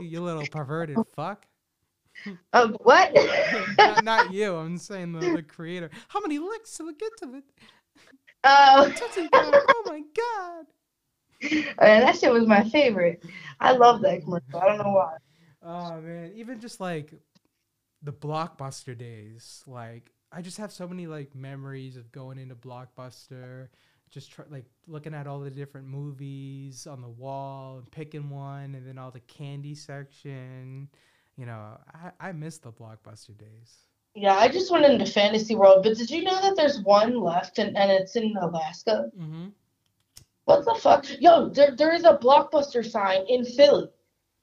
[0.00, 1.46] You little perverted fuck.
[2.52, 3.14] Oh, what?
[3.78, 4.56] not, not you.
[4.56, 5.90] I'm saying the, the creator.
[6.08, 7.44] How many licks till it get to it?
[8.44, 8.92] oh,
[9.32, 10.66] Oh my god.
[11.80, 13.24] man, that shit was my favorite.
[13.60, 14.60] I love that commercial.
[14.60, 15.16] I don't know why.
[15.62, 17.12] Oh man, even just like
[18.02, 23.68] the blockbuster days, like I just have so many like memories of going into blockbuster,
[24.10, 28.74] just try, like looking at all the different movies on the wall and picking one,
[28.74, 30.88] and then all the candy section.
[31.40, 33.86] You know, I I miss the blockbuster days.
[34.14, 37.58] Yeah, I just went into Fantasy World, but did you know that there's one left
[37.58, 39.06] and, and it's in Alaska?
[39.18, 39.46] Mm-hmm.
[40.44, 41.06] What the fuck?
[41.18, 43.88] Yo, there, there is a blockbuster sign in Philly.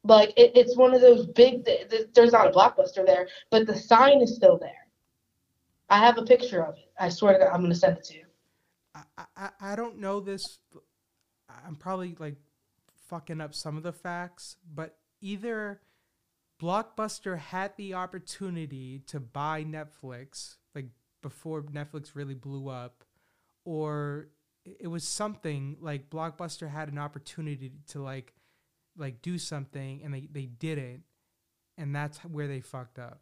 [0.06, 3.68] Like, it, it's one of those big, th- th- there's not a blockbuster there, but
[3.68, 4.88] the sign is still there.
[5.90, 6.90] I have a picture of it.
[7.00, 8.26] I swear to God, I'm going to send it to you.
[8.96, 10.42] I, I I don't know this.
[11.68, 12.38] I'm probably like
[13.08, 15.82] fucking up some of the facts, but either
[16.62, 20.88] Blockbuster had the opportunity to buy Netflix like
[21.22, 23.04] before Netflix really blew up,
[23.66, 24.30] or
[24.66, 28.34] it was something like Blockbuster had an opportunity to like
[28.98, 31.04] like do something and they they didn't,
[31.78, 33.22] and that's where they fucked up.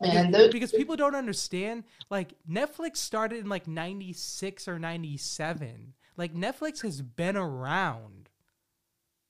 [0.00, 6.32] Man, those, because people don't understand like netflix started in like 96 or 97 like
[6.34, 8.27] netflix has been around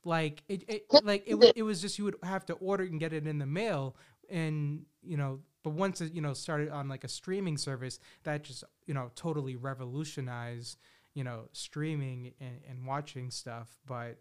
[0.08, 3.12] like it, it like it, it was just you would have to order and get
[3.12, 3.94] it in the mail.
[4.30, 8.42] And you know but once it you know started on like a streaming service that
[8.42, 10.78] just you know totally revolutionized
[11.14, 13.68] you know streaming and, and watching stuff.
[13.86, 14.18] But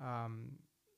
[0.00, 0.52] um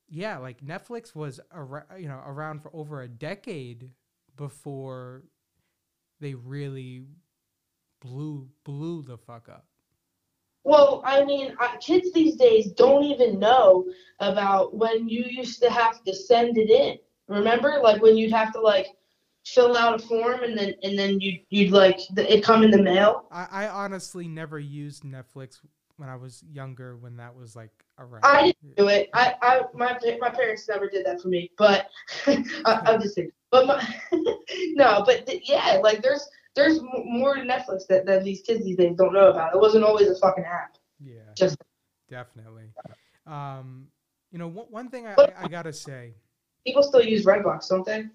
[0.07, 3.89] yeah like netflix was ar- you know around for over a decade
[4.35, 5.23] before
[6.19, 7.03] they really
[8.01, 9.65] blew blew the fuck up.
[10.63, 13.85] Well, I mean, uh, kids these days don't even know
[14.19, 16.97] about when you used to have to send it in.
[17.27, 18.87] Remember, like when you'd have to like
[19.45, 22.81] fill out a form and then and then you you'd like it come in the
[22.81, 23.25] mail.
[23.31, 25.59] I, I honestly never used Netflix
[25.97, 28.21] when I was younger when that was like around.
[28.23, 29.09] I didn't do it.
[29.13, 31.87] I, I my my parents never did that for me, but
[32.27, 33.31] I, I'm just saying.
[33.49, 33.95] But my,
[34.73, 38.95] no, but th- yeah, like there's there's more Netflix that, that these kids these days
[38.97, 39.53] don't know about.
[39.53, 40.77] It wasn't always a fucking app.
[40.99, 41.57] Yeah, Just
[42.09, 42.65] definitely.
[43.25, 43.87] Um,
[44.31, 46.15] you know, one, one thing I, I, I gotta say,
[46.65, 48.05] people still use Redbox, don't they?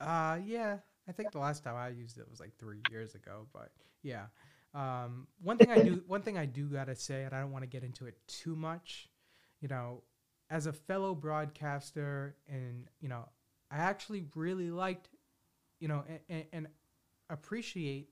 [0.00, 3.46] uh, yeah, I think the last time I used it was like three years ago,
[3.52, 3.70] but
[4.02, 4.26] yeah.
[4.74, 7.62] Um, one thing I do, one thing I do gotta say, and I don't want
[7.62, 9.08] to get into it too much,
[9.60, 10.02] you know,
[10.50, 13.28] as a fellow broadcaster, and you know,
[13.70, 15.08] I actually really liked,
[15.80, 16.66] you know, and, and
[17.30, 18.10] appreciate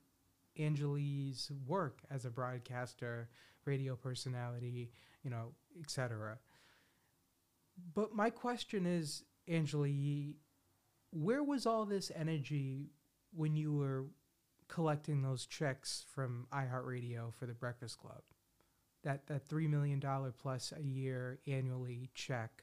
[0.57, 3.29] Angela Yee's work as a broadcaster,
[3.65, 4.91] radio personality,
[5.23, 6.39] you know, etc.
[7.95, 10.37] But my question is, Angelique,
[11.11, 12.91] where was all this energy
[13.35, 14.05] when you were
[14.69, 18.23] collecting those checks from iHeartRadio for the Breakfast Club?
[19.05, 22.63] That that three million dollar plus a year annually check,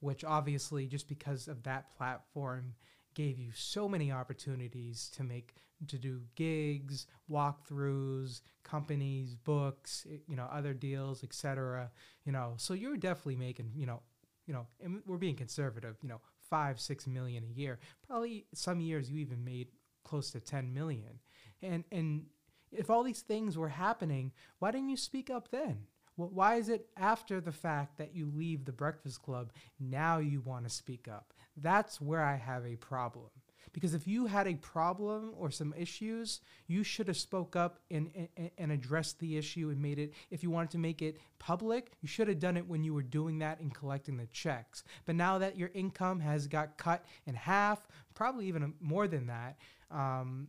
[0.00, 2.74] which obviously just because of that platform
[3.14, 5.54] gave you so many opportunities to make
[5.88, 11.90] to do gigs, walkthroughs, companies, books, eh, you know, other deals, etc.
[12.24, 14.00] You know, so you're definitely making, you know,
[14.46, 17.78] you know, and we're being conservative, you know, five, six million a year.
[18.06, 19.68] Probably some years you even made
[20.04, 21.18] close to 10 million.
[21.62, 22.26] And and
[22.70, 25.86] if all these things were happening, why didn't you speak up then?
[26.16, 30.40] Wh- Why is it after the fact that you leave the Breakfast Club, now you
[30.40, 31.31] want to speak up?
[31.56, 33.30] That's where I have a problem.
[33.72, 38.10] Because if you had a problem or some issues, you should have spoke up and,
[38.36, 40.12] and, and addressed the issue and made it.
[40.30, 43.02] If you wanted to make it public, you should have done it when you were
[43.02, 44.84] doing that and collecting the checks.
[45.06, 49.56] But now that your income has got cut in half, probably even more than that,
[49.90, 50.48] um,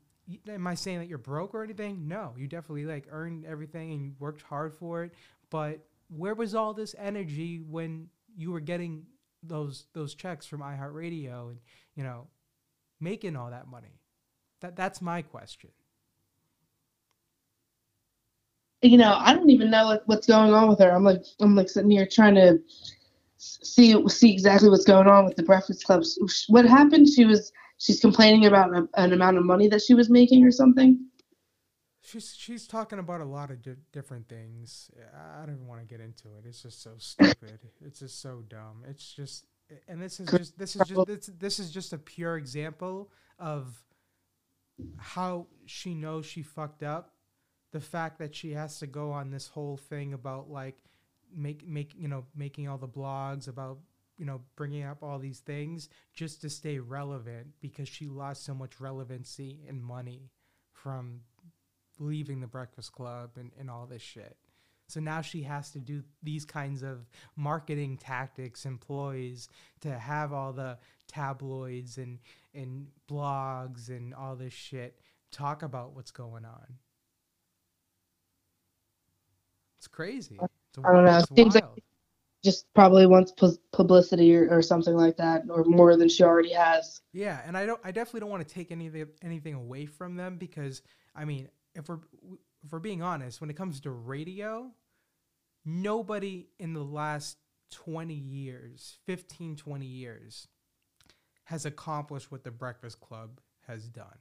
[0.49, 2.07] am I saying that you're broke or anything?
[2.09, 5.13] No, you definitely like earned everything and you worked hard for it.
[5.49, 9.05] But where was all this energy when you were getting
[9.43, 11.59] those those checks from iHeartRadio and
[11.95, 12.27] you know
[12.99, 13.99] making all that money?
[14.61, 15.69] That that's my question.
[18.81, 20.91] You know, I don't even know like, what's going on with her.
[20.91, 22.59] I'm like I'm like sitting here trying to
[23.37, 26.03] see see exactly what's going on with the Breakfast Club.
[26.47, 27.07] What happened?
[27.09, 30.51] She was she's complaining about a, an amount of money that she was making or
[30.51, 31.05] something.
[32.05, 34.91] She's she's talking about a lot of di- different things.
[35.15, 36.45] I don't even want to get into it.
[36.45, 37.59] It's just so stupid.
[37.85, 38.83] it's just so dumb.
[38.87, 39.45] It's just
[39.87, 43.81] and this is just this is just this, this is just a pure example of
[44.97, 47.11] how she knows she fucked up.
[47.71, 50.75] The fact that she has to go on this whole thing about like
[51.35, 53.79] make make you know making all the blogs about
[54.17, 58.53] you know bringing up all these things just to stay relevant because she lost so
[58.53, 60.29] much relevancy and money
[60.71, 61.21] from
[61.99, 64.35] leaving the Breakfast Club and, and all this shit.
[64.87, 69.47] So now she has to do these kinds of marketing tactics, employees
[69.81, 70.77] to have all the
[71.07, 72.19] tabloids and,
[72.53, 74.99] and blogs and all this shit
[75.31, 76.65] talk about what's going on.
[79.79, 80.37] It's crazy.
[80.41, 81.17] It's, I don't know.
[81.17, 81.65] It seems like-
[82.43, 86.51] Just probably wants pu- publicity or, or something like that, or more than she already
[86.51, 87.01] has.
[87.13, 87.79] Yeah, and I don't.
[87.85, 90.81] I definitely don't want to take anything anything away from them because
[91.15, 91.99] I mean, if we're
[92.63, 94.71] if we're being honest, when it comes to radio,
[95.65, 97.37] nobody in the last
[97.71, 100.47] 20 years, 15, 20 years,
[101.45, 104.19] has accomplished what the Breakfast Club has done.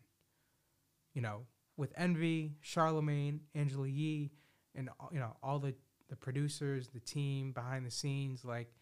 [1.15, 1.43] You know,
[1.77, 4.33] with Envy, Charlemagne, Angela Yee,
[4.75, 5.75] and you know all the
[6.09, 8.73] the producers, the team behind the scenes, like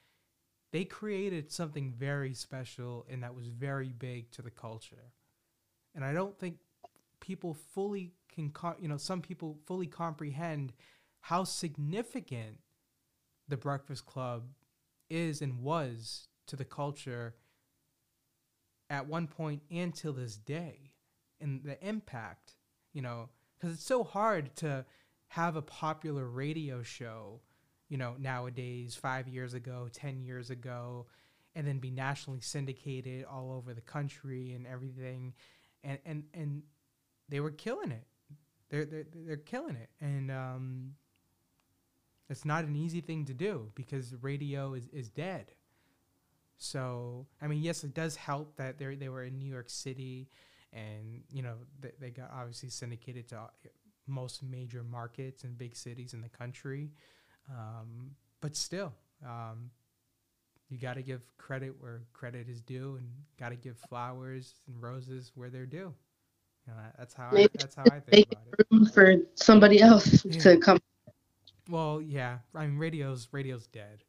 [0.73, 5.13] they created something very special and that was very big to the culture.
[5.95, 6.57] And I don't think
[7.21, 10.73] people fully can, you know, some people fully comprehend
[11.21, 12.59] how significant
[13.49, 14.45] the Breakfast Club
[15.09, 17.35] is and was to the culture
[18.89, 20.93] at one point and till this day
[21.41, 22.55] and the impact,
[22.93, 23.29] you know,
[23.59, 24.85] because it's so hard to
[25.29, 27.41] have a popular radio show,
[27.89, 31.07] you know, nowadays, five years ago, 10 years ago,
[31.55, 35.35] and then be nationally syndicated all over the country and everything.
[35.83, 36.63] And, and, and
[37.31, 38.05] they were killing it.
[38.69, 39.89] They're, they're, they're killing it.
[40.01, 40.95] And, um,
[42.31, 45.47] it's not an easy thing to do because radio is, is dead.
[46.57, 50.29] So, I mean, yes, it does help that they they were in New York City,
[50.73, 53.49] and you know they, they got obviously syndicated to
[54.07, 56.93] most major markets and big cities in the country.
[57.49, 58.93] Um, but still,
[59.27, 59.71] um,
[60.69, 64.81] you got to give credit where credit is due, and got to give flowers and
[64.81, 65.95] roses where they're due.
[66.77, 68.67] Know, that's how I, Maybe that's how I think Make about it.
[68.71, 70.41] room for somebody else Yeah.
[70.41, 70.79] to come.
[71.69, 74.05] Well, yeah, I mean, radio's radio's dead.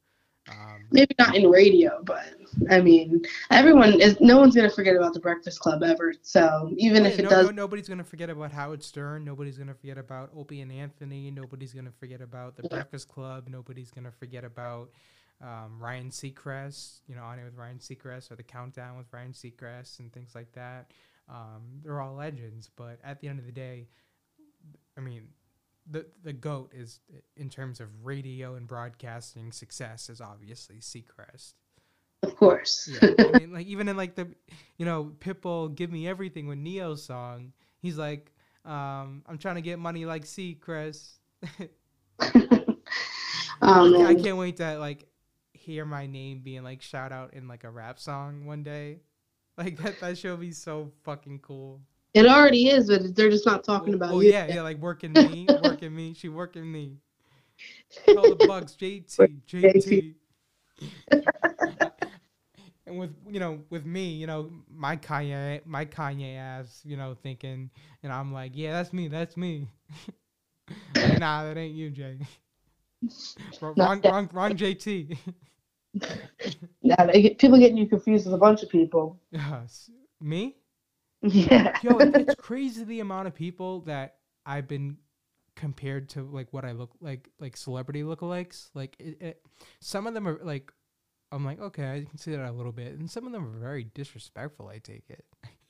[0.49, 2.33] Um, Maybe not in radio, but
[2.71, 4.19] I mean, everyone is.
[4.19, 6.13] No one's gonna forget about the Breakfast Club ever.
[6.23, 9.23] So even if it no, does, no, nobody's gonna forget about Howard Stern.
[9.23, 11.29] Nobody's gonna forget about Opie and Anthony.
[11.29, 12.69] Nobody's gonna forget about the Yeah.
[12.69, 13.47] Breakfast Club.
[13.49, 14.89] Nobody's gonna forget about
[15.41, 17.01] um, Ryan Seacrest.
[17.07, 20.33] You know, On Air with Ryan Seacrest or the Countdown with Ryan Seacrest and things
[20.33, 20.89] like that.
[21.29, 23.87] Um, they're all legends, but at the end of the day,
[24.97, 25.29] I mean,
[25.89, 26.99] the the goat is
[27.35, 31.53] in terms of radio and broadcasting success is obviously Seacrest.
[32.23, 32.89] of course.
[32.91, 34.27] Yeah, I mean, like even in like the,
[34.77, 38.31] you know, Pitbull "Give Me Everything" with Ne-Yo song, he's like,
[38.65, 41.13] um, "I'm trying to get money like Seacrest."
[43.61, 45.07] um, I can't wait to like
[45.53, 48.99] hear my name being like shout out in like a rap song one day.
[49.61, 51.81] Like that, that should be so fucking cool.
[52.15, 54.15] it already is, but they're just not talking about it.
[54.15, 54.31] oh you.
[54.31, 56.97] yeah, yeah, like working me, working me, she working me.
[58.07, 60.15] All the bugs, JT, JT.
[62.87, 67.15] and with you know, with me, you know, my Kanye, my Kanye ass, you know,
[67.21, 67.69] thinking,
[68.01, 69.67] and I'm like, yeah, that's me, that's me.
[70.95, 72.17] Like, nah, that ain't you, Jay.
[73.59, 75.17] Wrong, wrong, wrong, wrong JT.
[76.81, 79.19] Yeah, get- people getting you confused with a bunch of people.
[79.31, 79.89] Yes.
[80.19, 80.55] me?
[81.21, 81.77] Yeah.
[81.81, 84.15] Yo, it's crazy the amount of people that
[84.45, 84.97] I've been
[85.55, 88.69] compared to like what I look like, like celebrity lookalikes.
[88.73, 89.41] Like it, it,
[89.79, 90.71] some of them are like,
[91.31, 93.59] I'm like, okay, I can see that a little bit, and some of them are
[93.59, 94.67] very disrespectful.
[94.67, 95.23] I take it.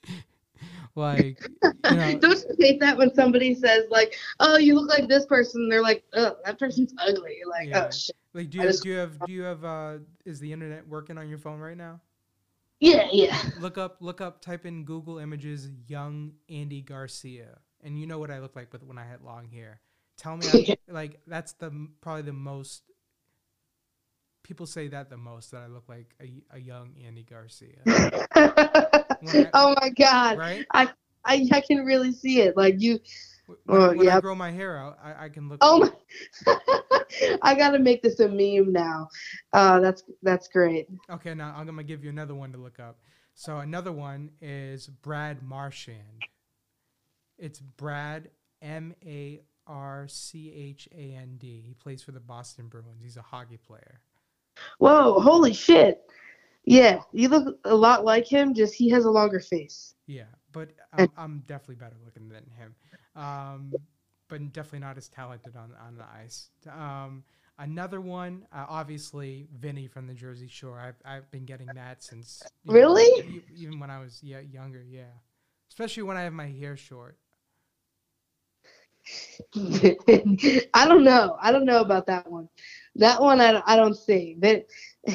[0.95, 5.07] like, you know, Don't you hate that when somebody says like, "Oh, you look like
[5.07, 5.69] this person"?
[5.69, 7.85] They're like, "Oh, that person's ugly." Like, oh, Yeah.
[7.87, 10.39] "Oh shit." Like, do I you just- do you have do you have uh, is
[10.39, 11.99] the internet working on your phone right now?
[12.79, 13.39] Yeah, yeah.
[13.59, 18.31] Look up, look up, type in Google Images, young Andy Garcia, and you know what
[18.31, 19.81] I look like with when I had long hair.
[20.17, 22.83] Tell me, I, like that's the probably the most.
[24.43, 27.77] People say that the most that I look like a, a young Andy Garcia,
[29.53, 30.65] oh my god, right?
[30.73, 30.89] I,
[31.25, 32.57] I I can really see it.
[32.57, 32.99] Like you.
[33.65, 34.21] When, Oh, when I yeah.
[34.21, 35.59] grow my hair out, I, I can look.
[35.61, 35.91] Oh my.
[37.41, 39.09] I gotta make this a meme now.
[39.53, 40.87] Uh, that's that's great.
[41.09, 42.99] Okay, now I'm gonna give you another one to look up.
[43.35, 46.25] So another one is Brad Marchand.
[47.37, 48.29] It's Brad
[48.61, 51.63] M A R C H A N D.
[51.67, 53.01] He plays for the Boston Bruins.
[53.01, 54.01] He's a hockey player.
[54.77, 56.01] Whoa, holy shit.
[56.63, 58.53] Yeah, you look a lot like him.
[58.53, 59.95] Just he has a longer face.
[60.07, 62.75] Yeah, but I'm, I'm definitely better looking than him.
[63.15, 63.79] Um,
[64.27, 66.49] but definitely not as talented on on the ice.
[66.69, 67.23] Um,
[67.57, 70.79] another one, uh, obviously Vinny from the Jersey Shore.
[70.79, 73.23] I've I've been getting that since know, Really?
[73.23, 74.83] e- even when I was yeah younger.
[74.83, 75.11] Yeah,
[75.69, 77.17] especially when I have my hair short.
[79.55, 81.37] I don't know.
[81.41, 82.49] I don't know about that one.
[82.95, 84.35] That one I, I don't see.
[84.37, 84.65] But,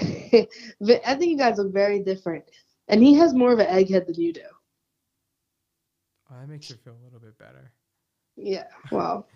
[0.80, 2.44] but I think you guys look very different.
[2.88, 4.42] And he has more of an egghead than you do.
[6.30, 7.70] Oh, that makes you feel a little bit better.
[8.36, 8.66] Yeah.
[8.90, 9.28] Well,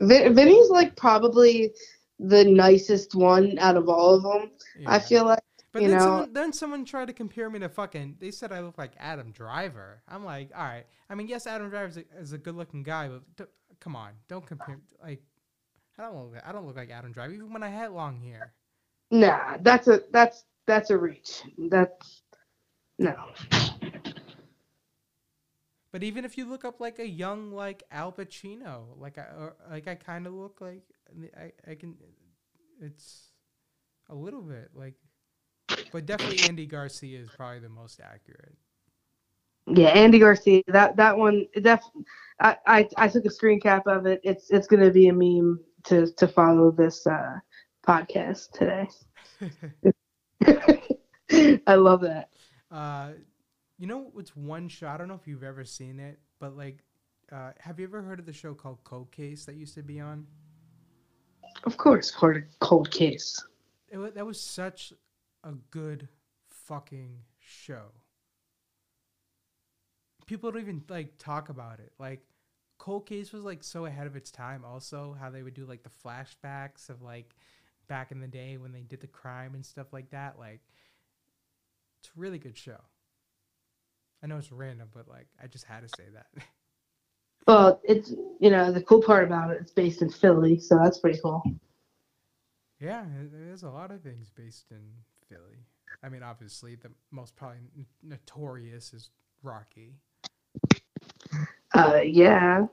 [0.00, 1.72] Vin- Vinny's like probably
[2.18, 4.50] the nicest one out of all of them.
[4.86, 5.40] I feel like.
[5.72, 8.16] But you then know- someone then someone tried to compare me to fucking.
[8.20, 10.02] They said I look like Adam Driver.
[10.08, 10.84] I'm like, all right.
[11.10, 13.96] I mean, yes, Adam Driver is a, is a good looking guy, but d- come
[13.96, 14.78] on, don't compare.
[15.02, 15.22] Like,
[15.98, 16.42] I don't look.
[16.46, 18.52] I don't look like Adam Driver even when I had long hair.
[19.10, 21.42] Nah, that's a that's that's a reach.
[21.58, 22.22] That's
[22.98, 23.14] no.
[25.94, 29.54] But even if you look up like a young like Al Pacino, like I or,
[29.70, 30.82] like I kind of look like
[31.38, 31.94] I I can.
[32.80, 33.28] It's
[34.10, 34.94] a little bit like,
[35.92, 38.56] but definitely Andy Garcia is probably the most accurate.
[39.68, 40.62] Yeah, Andy Garcia.
[40.66, 41.46] That that one.
[41.62, 41.84] Def,
[42.40, 44.20] I, I I took a screen cap of it.
[44.24, 47.38] It's it's gonna be a meme to to follow this uh,
[47.86, 48.88] podcast today.
[51.68, 52.30] I love that.
[52.68, 53.10] Uh,
[53.78, 54.88] you know what's one show?
[54.88, 56.84] I don't know if you've ever seen it, but like,
[57.32, 60.00] uh, have you ever heard of the show called Cold Case that used to be
[60.00, 60.26] on?
[61.64, 63.42] Of course, for a cold case.
[63.88, 64.92] It that was such
[65.42, 66.08] a good
[66.48, 67.86] fucking show.
[70.26, 71.92] People don't even like talk about it.
[71.98, 72.22] Like,
[72.78, 74.64] Cold Case was like so ahead of its time.
[74.64, 77.34] Also, how they would do like the flashbacks of like
[77.88, 80.38] back in the day when they did the crime and stuff like that.
[80.38, 80.60] Like,
[82.00, 82.80] it's a really good show.
[84.24, 86.26] I know it's random, but like I just had to say that.
[87.46, 88.10] Well, it's
[88.40, 89.58] you know the cool part about it.
[89.60, 91.42] It's based in Philly, so that's pretty cool.
[92.80, 94.80] Yeah, there's a lot of things based in
[95.28, 95.66] Philly.
[96.02, 97.58] I mean, obviously, the most probably
[98.02, 99.10] notorious is
[99.42, 99.92] Rocky.
[101.74, 102.66] Uh, yeah.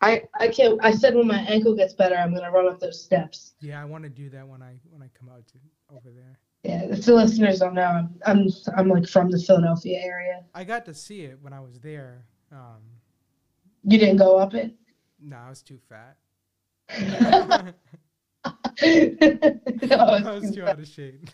[0.00, 0.82] I I can't.
[0.82, 3.52] I said when my ankle gets better, I'm gonna run up those steps.
[3.60, 5.58] Yeah, I want to do that when I when I come out to
[5.94, 6.38] over there.
[6.66, 10.44] Yeah, if the listeners don't know, I'm I'm, I'm like from the Philadelphia area.
[10.54, 12.24] I got to see it when I was there.
[12.50, 12.82] Um,
[13.84, 14.74] You didn't go up it?
[15.20, 16.16] no, I was too fat.
[18.82, 21.30] No, I it's was too out of shape.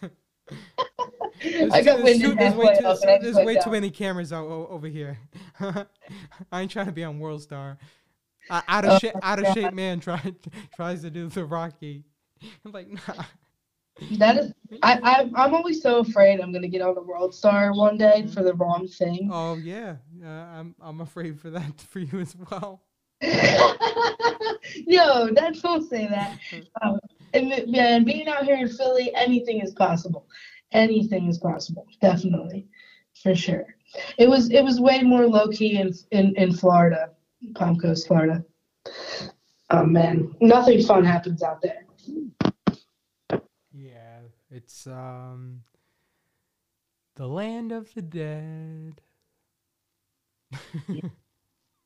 [1.43, 3.91] There's I got there's winded there's way too, up and I there's way too many
[3.91, 5.19] cameras o- o- over here.
[5.61, 7.79] I ain't trying to be on World Star.
[8.51, 10.33] Uh, out Oh of shape, out of shape man tries
[10.75, 12.05] tries to do the Rocky.
[12.65, 13.25] I'm like, nah.
[14.13, 17.73] That is, I, I, I'm always so afraid I'm gonna get on the World Star
[17.73, 19.29] one day for the wrong thing.
[19.33, 22.83] Oh yeah, uh, I'm I'm afraid for that for you as well.
[24.87, 26.39] no, that's don't say that.
[26.83, 26.99] Um,
[27.35, 30.27] and man, being out here in Philly, anything is possible.
[30.73, 32.67] Anything is possible, definitely,
[33.23, 33.67] for sure.
[34.19, 37.11] It was it was way more low key in in in Florida,
[37.55, 38.45] Palm Coast, Florida.
[39.71, 41.87] Oh man, nothing fun happens out there.
[44.53, 45.65] It's um
[47.15, 49.01] the land of the dead.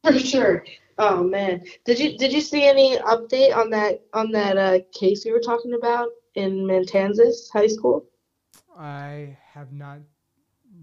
[0.02, 0.64] For sure.
[0.96, 5.26] Oh man, did you did you see any update on that on that uh, case
[5.26, 8.06] we were talking about in Matanzas High School?
[8.76, 10.00] I have not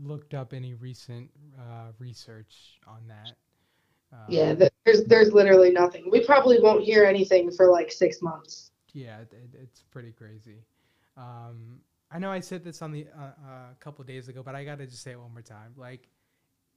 [0.02, 1.30] looked up any recent
[1.60, 3.38] uh, research on that.
[4.14, 4.54] Um, Yeah,
[4.86, 6.10] there's there's literally nothing.
[6.12, 8.72] We probably won't hear anything for like six months.
[8.94, 10.64] yeah, it, it- it's pretty crazy.
[11.18, 14.56] Um, I know I said this on the uh, uh, a couple days ago, but
[14.56, 15.74] I gotta just say it one more time.
[15.78, 16.08] Like,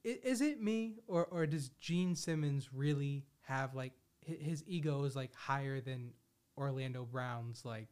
[0.05, 3.93] i- is it me or or does Gene Simmons really have like
[4.27, 6.11] hi- his ego is like higher than
[6.57, 7.87] Orlando Brown's like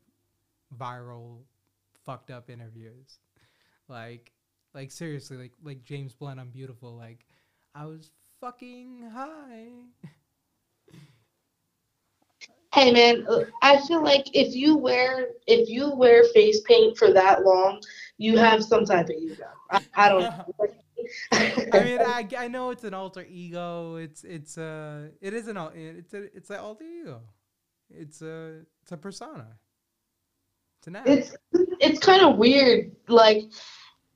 [0.78, 1.40] viral
[2.06, 3.20] fucked up interviews?
[3.88, 4.32] Like,
[4.74, 6.96] like seriously, like like James Blunt, I'm beautiful.
[6.96, 7.26] Like,
[7.76, 8.10] I was
[8.42, 9.68] fucking high.
[12.76, 17.14] Hey man, uh, I feel like if you wear if you wear face paint for
[17.14, 17.82] that long,
[18.18, 19.46] you have some type of ego.
[19.72, 20.68] I, I don't know.
[21.32, 23.96] I mean, I, I know it's an alter ego.
[23.96, 27.22] It's it's uh it is an it's a it's an alter ego.
[27.90, 29.48] It's a it's a persona.
[30.80, 31.08] It's an act.
[31.08, 31.36] it's
[31.80, 33.46] it's kind of weird like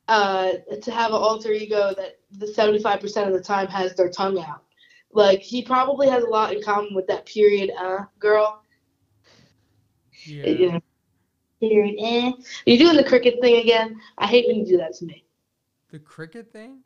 [0.10, 0.52] uh
[0.82, 4.64] to have an alter ego that the 75% of the time has their tongue out
[5.12, 8.62] like he probably has a lot in common with that period uh girl
[10.26, 10.46] yeah.
[10.48, 10.80] you know
[11.60, 12.32] period eh.
[12.66, 15.26] you're doing the cricket thing again i hate when you do that to me
[15.92, 16.82] The cricket thing.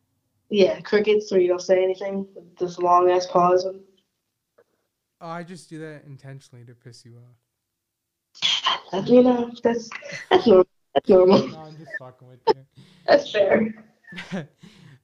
[0.50, 3.66] yeah crickets where you don't say anything with this long ass pause
[5.26, 7.16] Oh, I just do that intentionally to piss you
[8.92, 9.08] off.
[9.08, 9.90] You know that's
[10.30, 12.66] that's normal that's normal No, I'm just fucking with you.
[13.08, 13.74] that's fair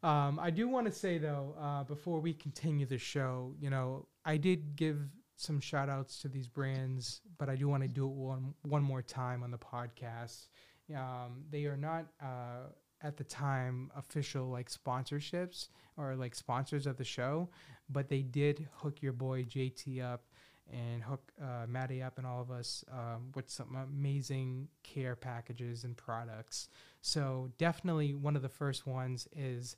[0.04, 4.08] um, I do want to say though, uh, before we continue the show, you know,
[4.26, 4.97] I did give
[5.36, 8.84] some shout outs to these brands, but I do want to do it one one
[8.84, 10.47] more time on the podcast.
[10.95, 12.72] Um, they are not uh,
[13.02, 17.50] at the time official like sponsorships or like sponsors of the show,
[17.89, 20.24] but they did hook your boy JT up
[20.72, 25.84] and hook uh, Maddie up and all of us um, with some amazing care packages
[25.84, 26.70] and products.
[27.02, 29.76] So definitely one of the first ones is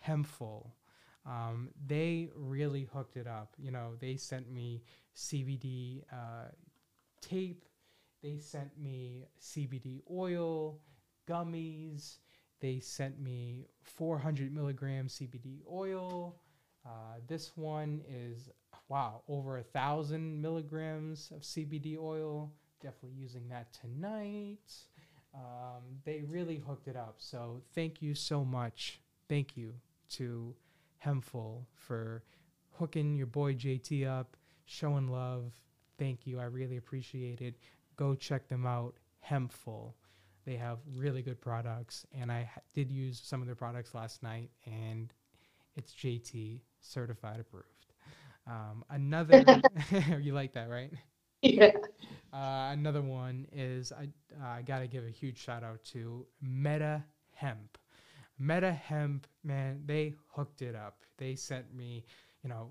[0.00, 0.74] Hempful.
[1.26, 3.54] Um, they really hooked it up.
[3.58, 4.82] You know, they sent me
[5.14, 6.50] CBD uh,
[7.20, 7.64] tape.
[8.22, 10.80] They sent me CBD oil,
[11.28, 12.16] gummies.
[12.60, 16.40] They sent me 400 milligram CBD oil.
[16.84, 18.48] Uh, this one is
[18.88, 22.50] wow over a thousand milligrams of CBD oil.
[22.80, 24.72] Definitely using that tonight.
[25.34, 27.16] Um, they really hooked it up.
[27.18, 29.00] So thank you so much.
[29.28, 29.74] Thank you
[30.10, 30.54] to
[30.98, 32.22] Hempful for
[32.72, 35.52] hooking your boy JT up, showing love.
[35.98, 36.38] Thank you.
[36.40, 37.54] I really appreciate it.
[37.96, 38.96] Go check them out.
[39.20, 39.96] Hempful.
[40.44, 44.22] They have really good products, and I ha- did use some of their products last
[44.22, 45.12] night, and
[45.76, 47.92] it's JT certified approved.
[48.46, 49.62] Um, another,
[50.20, 50.92] you like that, right?
[51.42, 51.72] yeah
[52.32, 54.08] Uh, another one is I
[54.42, 57.77] uh, I gotta give a huge shout out to Meta Hemp.
[58.38, 61.02] Meta Hemp, man, they hooked it up.
[61.16, 62.04] They sent me,
[62.42, 62.70] you know,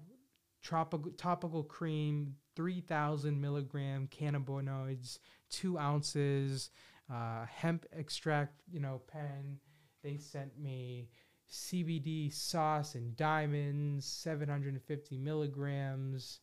[0.62, 6.70] tropical topical cream, three thousand milligram cannabinoids, two ounces,
[7.12, 9.60] uh, hemp extract, you know, pen.
[10.04, 11.10] They sent me
[11.52, 16.40] CBD sauce and diamonds, seven hundred and fifty milligrams.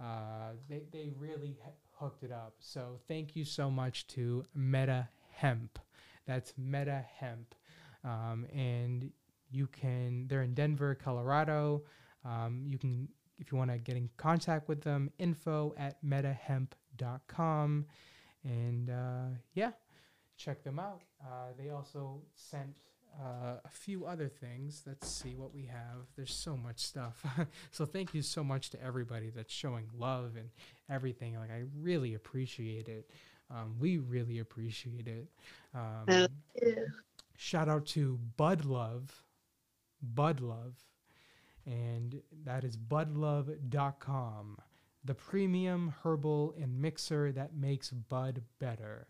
[0.00, 1.56] Uh, they, they really
[1.92, 2.54] hooked it up.
[2.58, 5.78] So thank you so much to Meta Hemp.
[6.26, 7.54] That's Meta Hemp.
[8.06, 9.10] Um, and
[9.50, 11.82] you can, they're in Denver, Colorado.
[12.24, 17.86] Um, you can, if you want to get in contact with them, info at metahemp.com.
[18.44, 19.72] And uh, yeah,
[20.36, 21.02] check them out.
[21.20, 22.76] Uh, they also sent
[23.20, 24.82] uh, a few other things.
[24.86, 26.06] Let's see what we have.
[26.16, 27.24] There's so much stuff.
[27.70, 30.50] so thank you so much to everybody that's showing love and
[30.88, 31.36] everything.
[31.36, 33.10] Like I really appreciate it.
[33.50, 35.28] Um, we really appreciate it.
[35.74, 36.28] Um.
[37.36, 39.22] Shout out to Bud Love,
[40.00, 40.74] Bud Love,
[41.66, 44.56] and that is budlove.com,
[45.04, 49.06] the premium herbal and mixer that makes Bud better.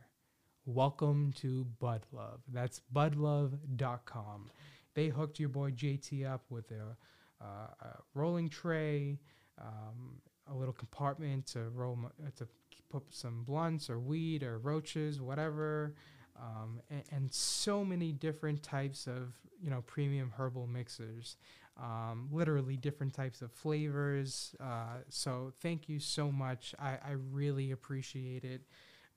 [0.64, 2.40] Welcome to Bud Love.
[2.52, 4.50] That's budlove.com.
[4.94, 6.96] They hooked your boy JT up with a,
[7.40, 9.20] uh, a rolling tray,
[9.60, 10.20] um,
[10.50, 12.48] a little compartment to roll to
[12.90, 15.94] put some blunts or weed or roaches, whatever,
[16.40, 19.32] um, and, and, so many different types of
[19.62, 21.36] you know premium herbal mixers.
[21.78, 24.54] Um, literally different types of flavors.
[24.58, 26.74] Uh, so thank you so much.
[26.78, 28.62] I, I really appreciate it.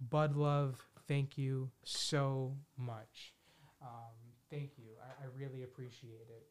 [0.10, 3.34] Bud Love, thank you so much.
[3.82, 4.12] Um,
[4.50, 4.90] thank you.
[5.02, 6.48] I, I, really appreciate it.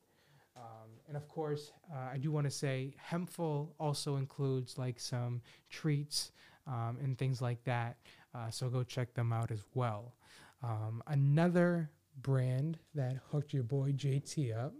[0.56, 5.42] Um, and of course, uh, I do want to say Hempful also includes like some
[5.70, 6.32] treats
[6.66, 7.96] um, and things like that.
[8.34, 10.14] Uh, so go check them out as well.
[10.62, 11.90] Um, another
[12.20, 14.74] brand that hooked your boy JT up.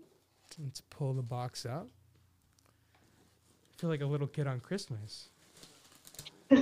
[0.58, 1.88] Let's pull the box up.
[2.94, 5.28] I feel like a little kid on Christmas.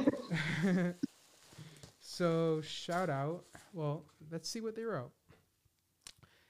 [2.01, 3.45] so, shout out.
[3.73, 5.13] Well, let's see what they wrote.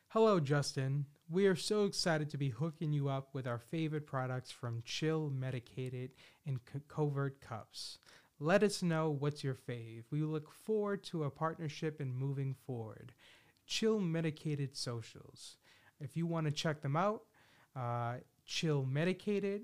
[0.08, 1.04] Hello, Justin.
[1.28, 5.28] We are so excited to be hooking you up with our favorite products from Chill
[5.28, 6.12] Medicated
[6.46, 7.98] and Co- Covert Cups.
[8.38, 10.04] Let us know what's your fave.
[10.10, 13.14] We look forward to a partnership and moving forward.
[13.66, 15.56] Chill Medicated Socials.
[16.00, 17.22] If you want to check them out,
[17.74, 19.62] uh, Chill Medicated,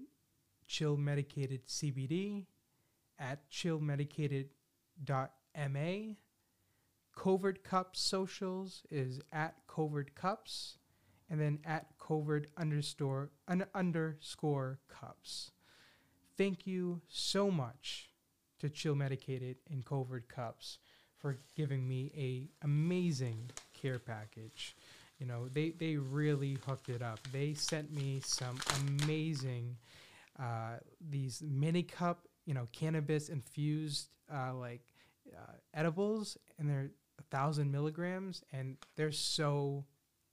[0.67, 2.47] Chill Medicated CBD
[3.19, 6.15] at chillmedicated.ma.
[7.15, 10.79] Covert Cups Socials is at Covert Cups,
[11.29, 15.51] and then at Covert underscore, un- underscore Cups.
[16.39, 18.12] Thank you so much
[18.63, 20.79] to Chill Medicated in Covert Cups
[21.19, 24.77] for giving me a amazing care package.
[25.19, 27.19] You know, they, they really hooked it up.
[27.33, 29.77] They sent me some amazing
[30.39, 30.77] uh,
[31.11, 34.81] these mini cup, you know, cannabis infused uh, like
[35.37, 39.85] uh, edibles, and they're a thousand milligrams, and they're so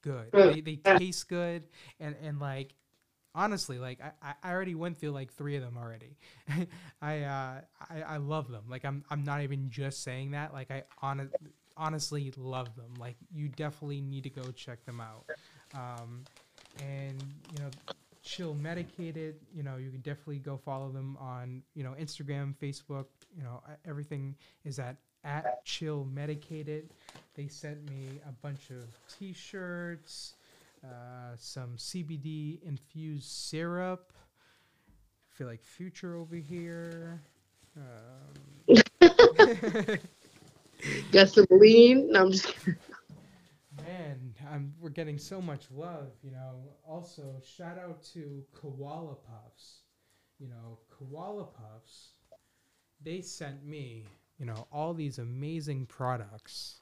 [0.02, 0.30] good.
[0.32, 1.64] They, they taste good,
[2.00, 2.76] and and like
[3.36, 6.18] honestly, like I, I already went through like three of them already.
[7.02, 8.64] I, uh, I I love them.
[8.70, 10.54] Like I'm I'm not even just saying that.
[10.54, 11.30] Like I on,
[11.78, 12.94] honestly love them.
[13.00, 15.26] Like you definitely need to go check them out.
[15.74, 16.24] Um,
[16.82, 17.22] and
[17.56, 17.70] you know,
[18.24, 19.36] chill medicated.
[19.54, 23.06] You know, you can definitely go follow them on you know Instagram, Facebook.
[23.36, 26.90] You know, everything is at at chill medicated.
[27.36, 28.86] They sent me a bunch of
[29.18, 30.34] T-shirts
[30.84, 34.14] uh, some CBD infused syrup.
[34.18, 37.22] I feel like Future over here.
[37.78, 38.78] Um,
[41.12, 42.12] Got some lean.
[42.12, 42.76] No, I'm just kidding.
[43.86, 46.62] Man, I'm, we're getting so much love, you know.
[46.88, 49.82] Also, shout out to Koala Puffs.
[50.40, 52.14] You know, Koala Puffs,
[53.02, 54.06] they sent me,
[54.38, 56.79] you know, all these amazing products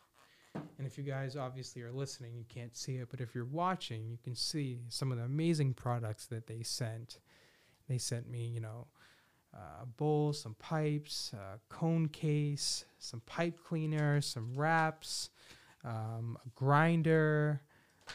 [0.77, 4.07] and if you guys obviously are listening, you can't see it, but if you're watching,
[4.07, 7.19] you can see some of the amazing products that they sent.
[7.87, 8.87] They sent me, you know,
[9.53, 15.29] uh, a bowl, some pipes, a cone case, some pipe cleaner, some wraps,
[15.83, 17.61] um, a grinder,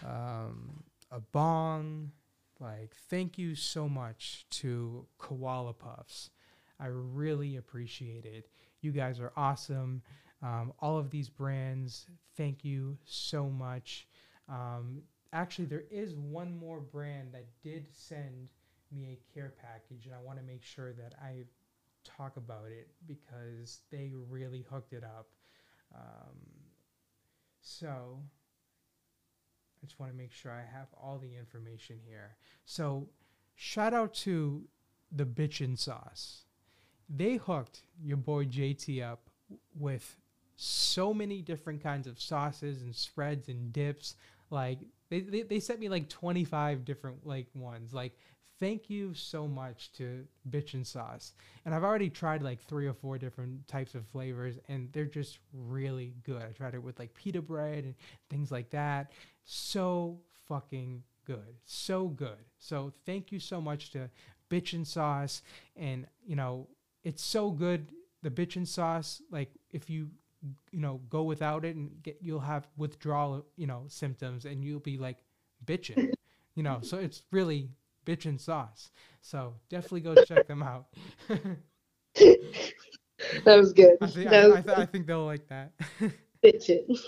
[0.06, 2.12] um, a bong.
[2.60, 6.30] Like, thank you so much to Koala Puffs.
[6.78, 8.48] I really appreciate it.
[8.80, 10.02] You guys are awesome.
[10.42, 12.06] Um, all of these brands,
[12.36, 14.06] thank you so much.
[14.48, 15.02] Um,
[15.32, 18.48] actually, there is one more brand that did send
[18.90, 21.44] me a care package, and I want to make sure that I
[22.04, 25.28] talk about it because they really hooked it up.
[25.94, 26.36] Um,
[27.60, 28.18] so,
[29.82, 32.36] I just want to make sure I have all the information here.
[32.64, 33.08] So,
[33.54, 34.64] shout out to
[35.10, 36.44] the Bitchin' Sauce.
[37.08, 39.28] They hooked your boy JT up
[39.74, 40.16] with
[40.56, 44.14] so many different kinds of sauces and spreads and dips.
[44.50, 44.78] Like
[45.10, 47.92] they, they, they sent me like 25 different like ones.
[47.92, 48.16] Like
[48.62, 51.32] thank you so much to Bitchin' Sauce.
[51.64, 55.40] And I've already tried like three or four different types of flavors and they're just
[55.52, 56.42] really good.
[56.42, 57.94] I tried it with like pita bread and
[58.30, 59.10] things like that.
[59.44, 61.56] So fucking good.
[61.64, 62.44] So good.
[62.58, 64.08] So thank you so much to
[64.48, 65.42] Bitchin' Sauce.
[65.74, 66.68] And, you know,
[67.02, 67.88] it's so good.
[68.22, 70.10] The Bitchin' Sauce, like if you
[70.70, 74.80] you know go without it and get you'll have withdrawal you know symptoms and you'll
[74.80, 75.18] be like
[75.64, 76.10] bitching
[76.54, 77.68] you know so it's really
[78.04, 78.90] bitchin' sauce.
[79.20, 80.86] So definitely go check them out.
[83.44, 83.98] That was good.
[84.00, 85.70] I think, I, was I, th- I think they'll like that.
[86.44, 86.98] Bitchin'.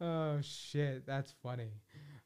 [0.00, 1.04] oh shit.
[1.04, 1.72] That's funny.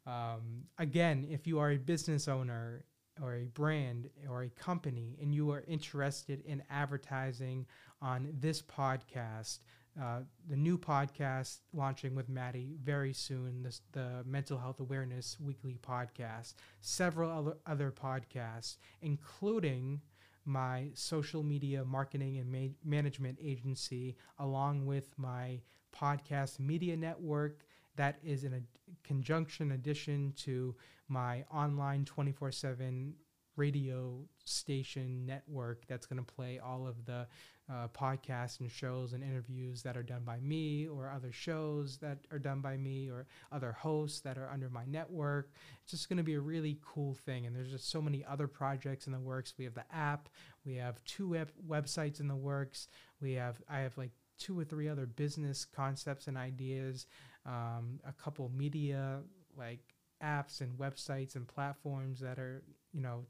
[0.06, 2.84] Um, again if you are a business owner
[3.22, 7.64] or a brand or a company and you are interested in advertising
[8.02, 9.60] on this podcast
[10.00, 15.78] uh, the new podcast launching with Maddie very soon, this, the Mental Health Awareness Weekly
[15.86, 20.00] podcast, several other, podcasts, including
[20.46, 25.60] my social media marketing and ma- management agency, along with my
[25.94, 28.60] podcast media network that is in a
[29.04, 30.74] conjunction addition to
[31.08, 33.12] my online 24 7
[33.56, 37.26] radio station network that's going to play all of the
[37.70, 42.18] uh, podcasts and shows and interviews that are done by me or other shows that
[42.30, 45.50] are done by me or other hosts that are under my network.
[45.82, 47.46] It's just going to be a really cool thing.
[47.46, 49.54] And there's just so many other projects in the works.
[49.56, 50.28] We have the app,
[50.64, 52.88] we have two web- websites in the works.
[53.20, 57.06] We have, I have like two or three other business concepts and ideas,
[57.46, 59.20] um, a couple media
[59.56, 63.24] like apps and websites and platforms that are, you know,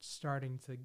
[0.00, 0.76] starting to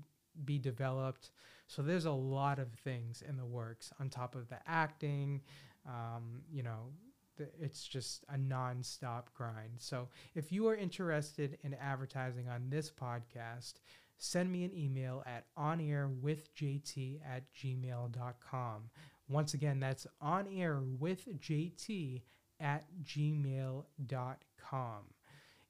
[0.43, 1.31] be developed.
[1.67, 5.41] So there's a lot of things in the works on top of the acting.
[5.87, 6.91] Um, you know,
[7.37, 9.73] th- it's just a non-stop grind.
[9.77, 13.75] So if you are interested in advertising on this podcast,
[14.17, 18.89] send me an email at onairwithjt at gmail.com.
[19.27, 22.21] Once again, that's onairwithjt
[22.59, 23.55] at gmail.com.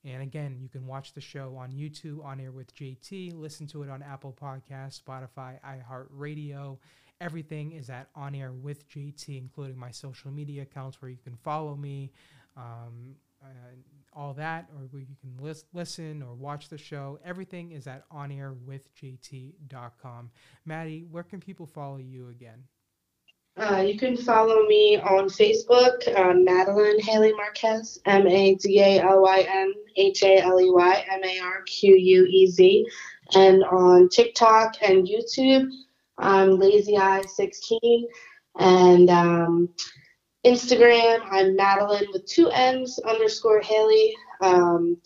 [0.05, 3.81] And again, you can watch the show on YouTube, On Air with JT, listen to
[3.81, 6.77] it on Apple Podcasts, Spotify, iHeartRadio.
[7.19, 11.35] Everything is at On Air with JT, including my social media accounts where you can
[11.37, 12.11] follow me,
[12.55, 13.15] um,
[14.13, 17.17] all that, or where you can lis- listen or watch the show.
[17.25, 20.29] Everything is at onairwithjt.com.
[20.65, 22.65] Maddie, where can people follow you again?
[23.57, 28.99] Uh, you can follow me on Facebook, uh, Madalynn Haley Marquez, M A D A
[28.99, 32.85] L Y N H A L E Y M A R Q U E Z,
[33.33, 35.69] and on TikTok and YouTube,
[36.17, 37.79] I'm Lazy Eye 16,
[38.59, 39.69] and um,
[40.45, 44.13] Instagram, I'm Madalynn with two M's underscore Haley.
[44.41, 44.97] Um,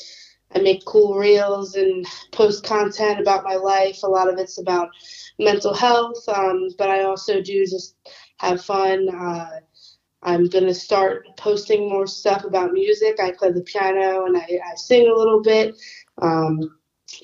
[0.56, 4.02] I make cool reels and post content about my life.
[4.02, 4.90] A lot of it's about
[5.38, 7.96] mental health, um, but I also do just
[8.40, 9.10] have fun.
[9.10, 9.60] Uh,
[10.22, 13.20] I'm gonna start posting more stuff about music.
[13.20, 15.78] I play the piano and I, I sing a little bit.
[16.22, 16.78] Um,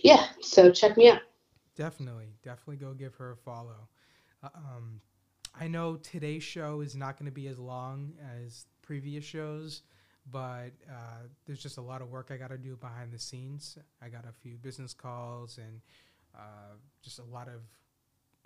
[0.04, 1.22] yeah, so check me out.
[1.76, 3.90] Definitely, definitely go give her a follow.
[4.42, 5.02] Uh, um,
[5.60, 8.14] I know today's show is not going to be as long
[8.44, 9.84] as previous shows,
[10.32, 13.78] but uh, there's just a lot of work I got to do behind the scenes.
[14.02, 15.82] I got a few business calls and
[16.34, 17.62] uh, just a lot of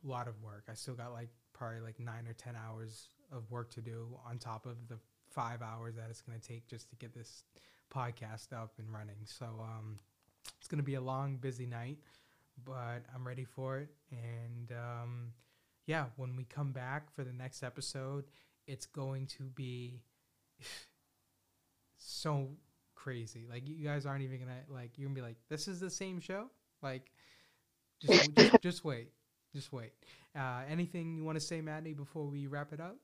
[0.03, 0.63] lot of work.
[0.70, 1.30] I still got like
[1.60, 4.97] probably like nine or ten hours of work to do on top of the
[5.30, 7.43] five hours that it's going to take just to get this
[7.93, 9.18] podcast up and running.
[9.26, 9.99] So um,
[10.57, 11.97] it's going to be a long, busy night,
[12.66, 13.89] but I'm ready for it.
[14.12, 15.34] And um,
[15.86, 18.26] yeah, when we come back for the next episode,
[18.66, 20.01] it's going to be
[21.97, 22.49] so
[22.95, 23.45] crazy.
[23.49, 26.20] Like you guys aren't even gonna like you're gonna be like, this is the same
[26.20, 26.49] show.
[26.82, 27.12] Like,
[27.99, 29.10] just just, just wait,
[29.53, 29.91] just wait.
[30.39, 32.97] Uh, anything you want to say, Maddie, before we wrap it up?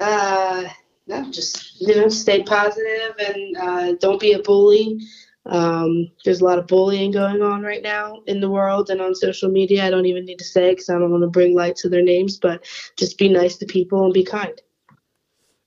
[0.00, 0.68] Uh,
[1.06, 5.00] no, just you know, stay positive and uh, don't be a bully.
[5.46, 9.14] Um, there's a lot of bullying going on right now in the world and on
[9.14, 9.84] social media.
[9.86, 12.02] I don't even need to say because I don't want to bring light to their
[12.02, 12.64] names, but
[12.96, 14.60] just be nice to people and be kind.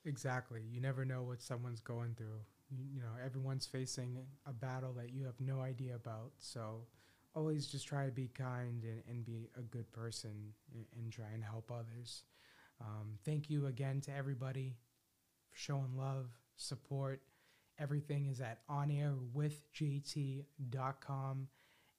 [0.05, 0.61] Exactly.
[0.61, 2.39] You never know what someone's going through.
[2.69, 6.31] You, you know, everyone's facing a battle that you have no idea about.
[6.37, 6.87] So
[7.35, 11.25] always just try to be kind and, and be a good person and, and try
[11.33, 12.23] and help others.
[12.81, 14.77] Um, thank you again to everybody
[15.51, 17.21] for showing love, support.
[17.77, 21.47] Everything is at onairwithjt.com.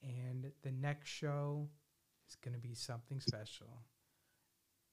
[0.03, 1.69] And the next show
[2.29, 3.83] is going to be something special.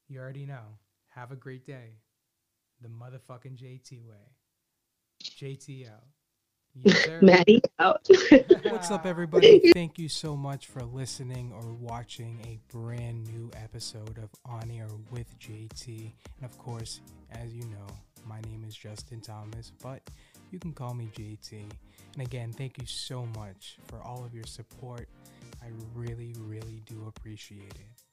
[0.08, 0.78] You already know.
[1.10, 2.00] Have a great day.
[2.82, 4.36] The motherfucking JT way.
[5.24, 6.04] JT out.
[6.82, 7.08] Yes.
[7.22, 8.08] Maddie out.
[8.64, 9.72] What's up, everybody?
[9.74, 14.88] Thank you so much for listening or watching a brand new episode of On Air
[15.12, 15.88] with JT.
[15.88, 17.02] And of course,
[17.32, 17.88] as you know,
[18.28, 20.02] my name is Justin Thomas, but
[20.52, 21.54] you can call me JT.
[22.14, 25.08] And again, thank you so much for all of your support.
[25.62, 28.13] I really, really do appreciate it.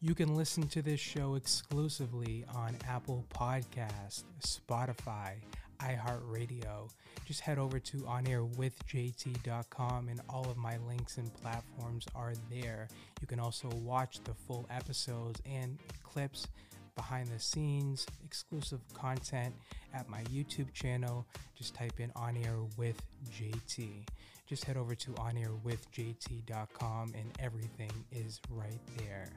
[0.00, 5.32] You can listen to this show exclusively on Apple Podcast, Spotify,
[5.80, 6.88] iHeartRadio.
[7.24, 12.86] Just head over to onairwithjt.com and all of my links and platforms are there.
[13.20, 16.46] You can also watch the full episodes and clips
[16.94, 19.52] behind the scenes, exclusive content
[19.94, 21.26] at my YouTube channel.
[21.56, 24.06] Just type in On Air with JT.
[24.46, 29.28] Just head over to onairwithjt.com and everything is right there.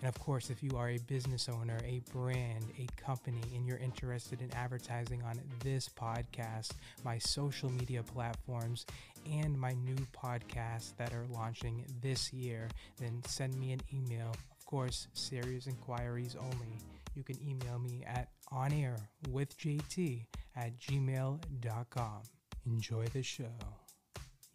[0.00, 3.78] And of course, if you are a business owner, a brand, a company, and you're
[3.78, 6.72] interested in advertising on this podcast,
[7.04, 8.84] my social media platforms,
[9.30, 12.68] and my new podcasts that are launching this year,
[12.98, 14.30] then send me an email.
[14.50, 16.78] Of course, serious inquiries only.
[17.14, 22.22] You can email me at onairwithjt at gmail.com.
[22.66, 23.44] Enjoy the show.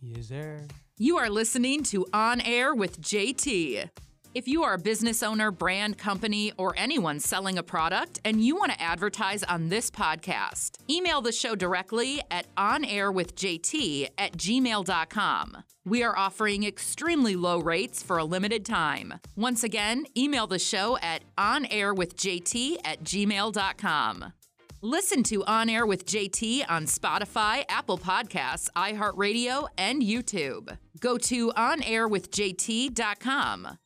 [0.01, 0.67] Yes, sir.
[0.97, 3.89] You are listening to On Air with JT.
[4.33, 8.55] If you are a business owner, brand, company, or anyone selling a product and you
[8.55, 15.57] want to advertise on this podcast, email the show directly at onairwithjt at gmail.com.
[15.83, 19.15] We are offering extremely low rates for a limited time.
[19.35, 24.31] Once again, email the show at onairwithjt at gmail.com.
[24.83, 30.75] Listen to On Air with JT on Spotify, Apple Podcasts, iHeartRadio, and YouTube.
[30.99, 33.77] Go to onairwithjt.com.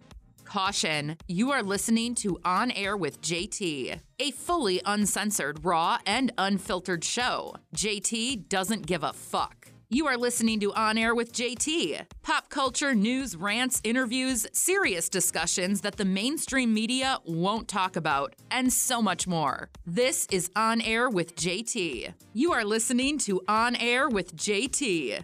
[0.55, 7.03] Caution, you are listening to On Air with JT, a fully uncensored, raw, and unfiltered
[7.03, 7.57] show.
[7.75, 9.67] JT doesn't give a fuck.
[9.89, 12.05] You are listening to On Air with JT.
[12.23, 18.71] Pop culture, news, rants, interviews, serious discussions that the mainstream media won't talk about, and
[18.71, 19.69] so much more.
[19.85, 22.13] This is On Air with JT.
[22.31, 25.21] You are listening to On Air with JT.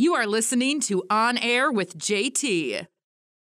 [0.00, 2.86] You are listening to On Air with JT.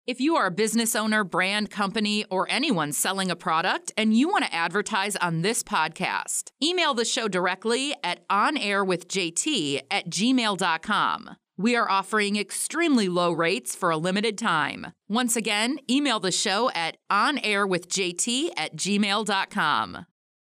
[0.05, 4.27] If you are a business owner, brand, company, or anyone selling a product and you
[4.27, 11.37] want to advertise on this podcast, email the show directly at onairwithjt at gmail.com.
[11.55, 14.87] We are offering extremely low rates for a limited time.
[15.07, 20.05] Once again, email the show at onairwithjt at gmail.com.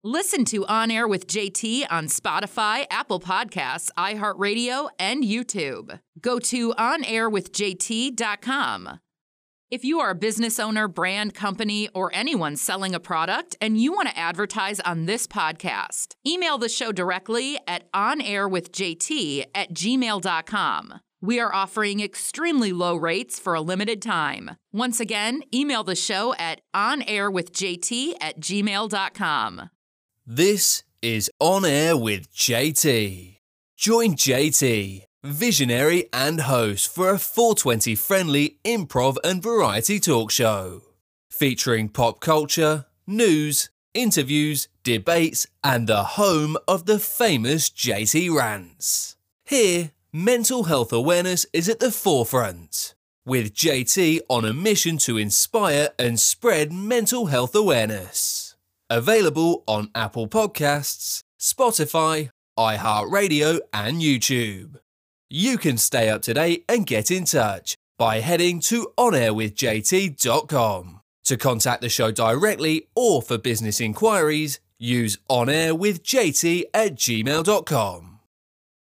[0.06, 5.98] Listen to On Air with JT on Spotify, Apple Podcasts, iHeartRadio, and YouTube.
[6.20, 9.00] Go to onairwithjt.com.
[9.70, 13.94] If you are a business owner, brand, company, or anyone selling a product and you
[13.94, 21.00] want to advertise on this podcast, email the show directly at onairwithjt at gmail.com.
[21.22, 24.50] We are offering extremely low rates for a limited time.
[24.70, 29.70] Once again, email the show at onairwithjt at gmail.com.
[30.26, 33.36] This is On Air with JT.
[33.76, 40.80] Join JT, visionary and host for a 420 friendly improv and variety talk show.
[41.28, 49.16] Featuring pop culture, news, interviews, debates, and the home of the famous JT Rants.
[49.44, 52.94] Here, mental health awareness is at the forefront,
[53.26, 58.43] with JT on a mission to inspire and spread mental health awareness.
[58.90, 62.28] Available on Apple Podcasts, Spotify,
[62.58, 64.76] iHeartRadio, and YouTube.
[65.30, 71.00] You can stay up to date and get in touch by heading to onairwithjt.com.
[71.24, 78.13] To contact the show directly or for business inquiries, use onairwithjt at gmail.com.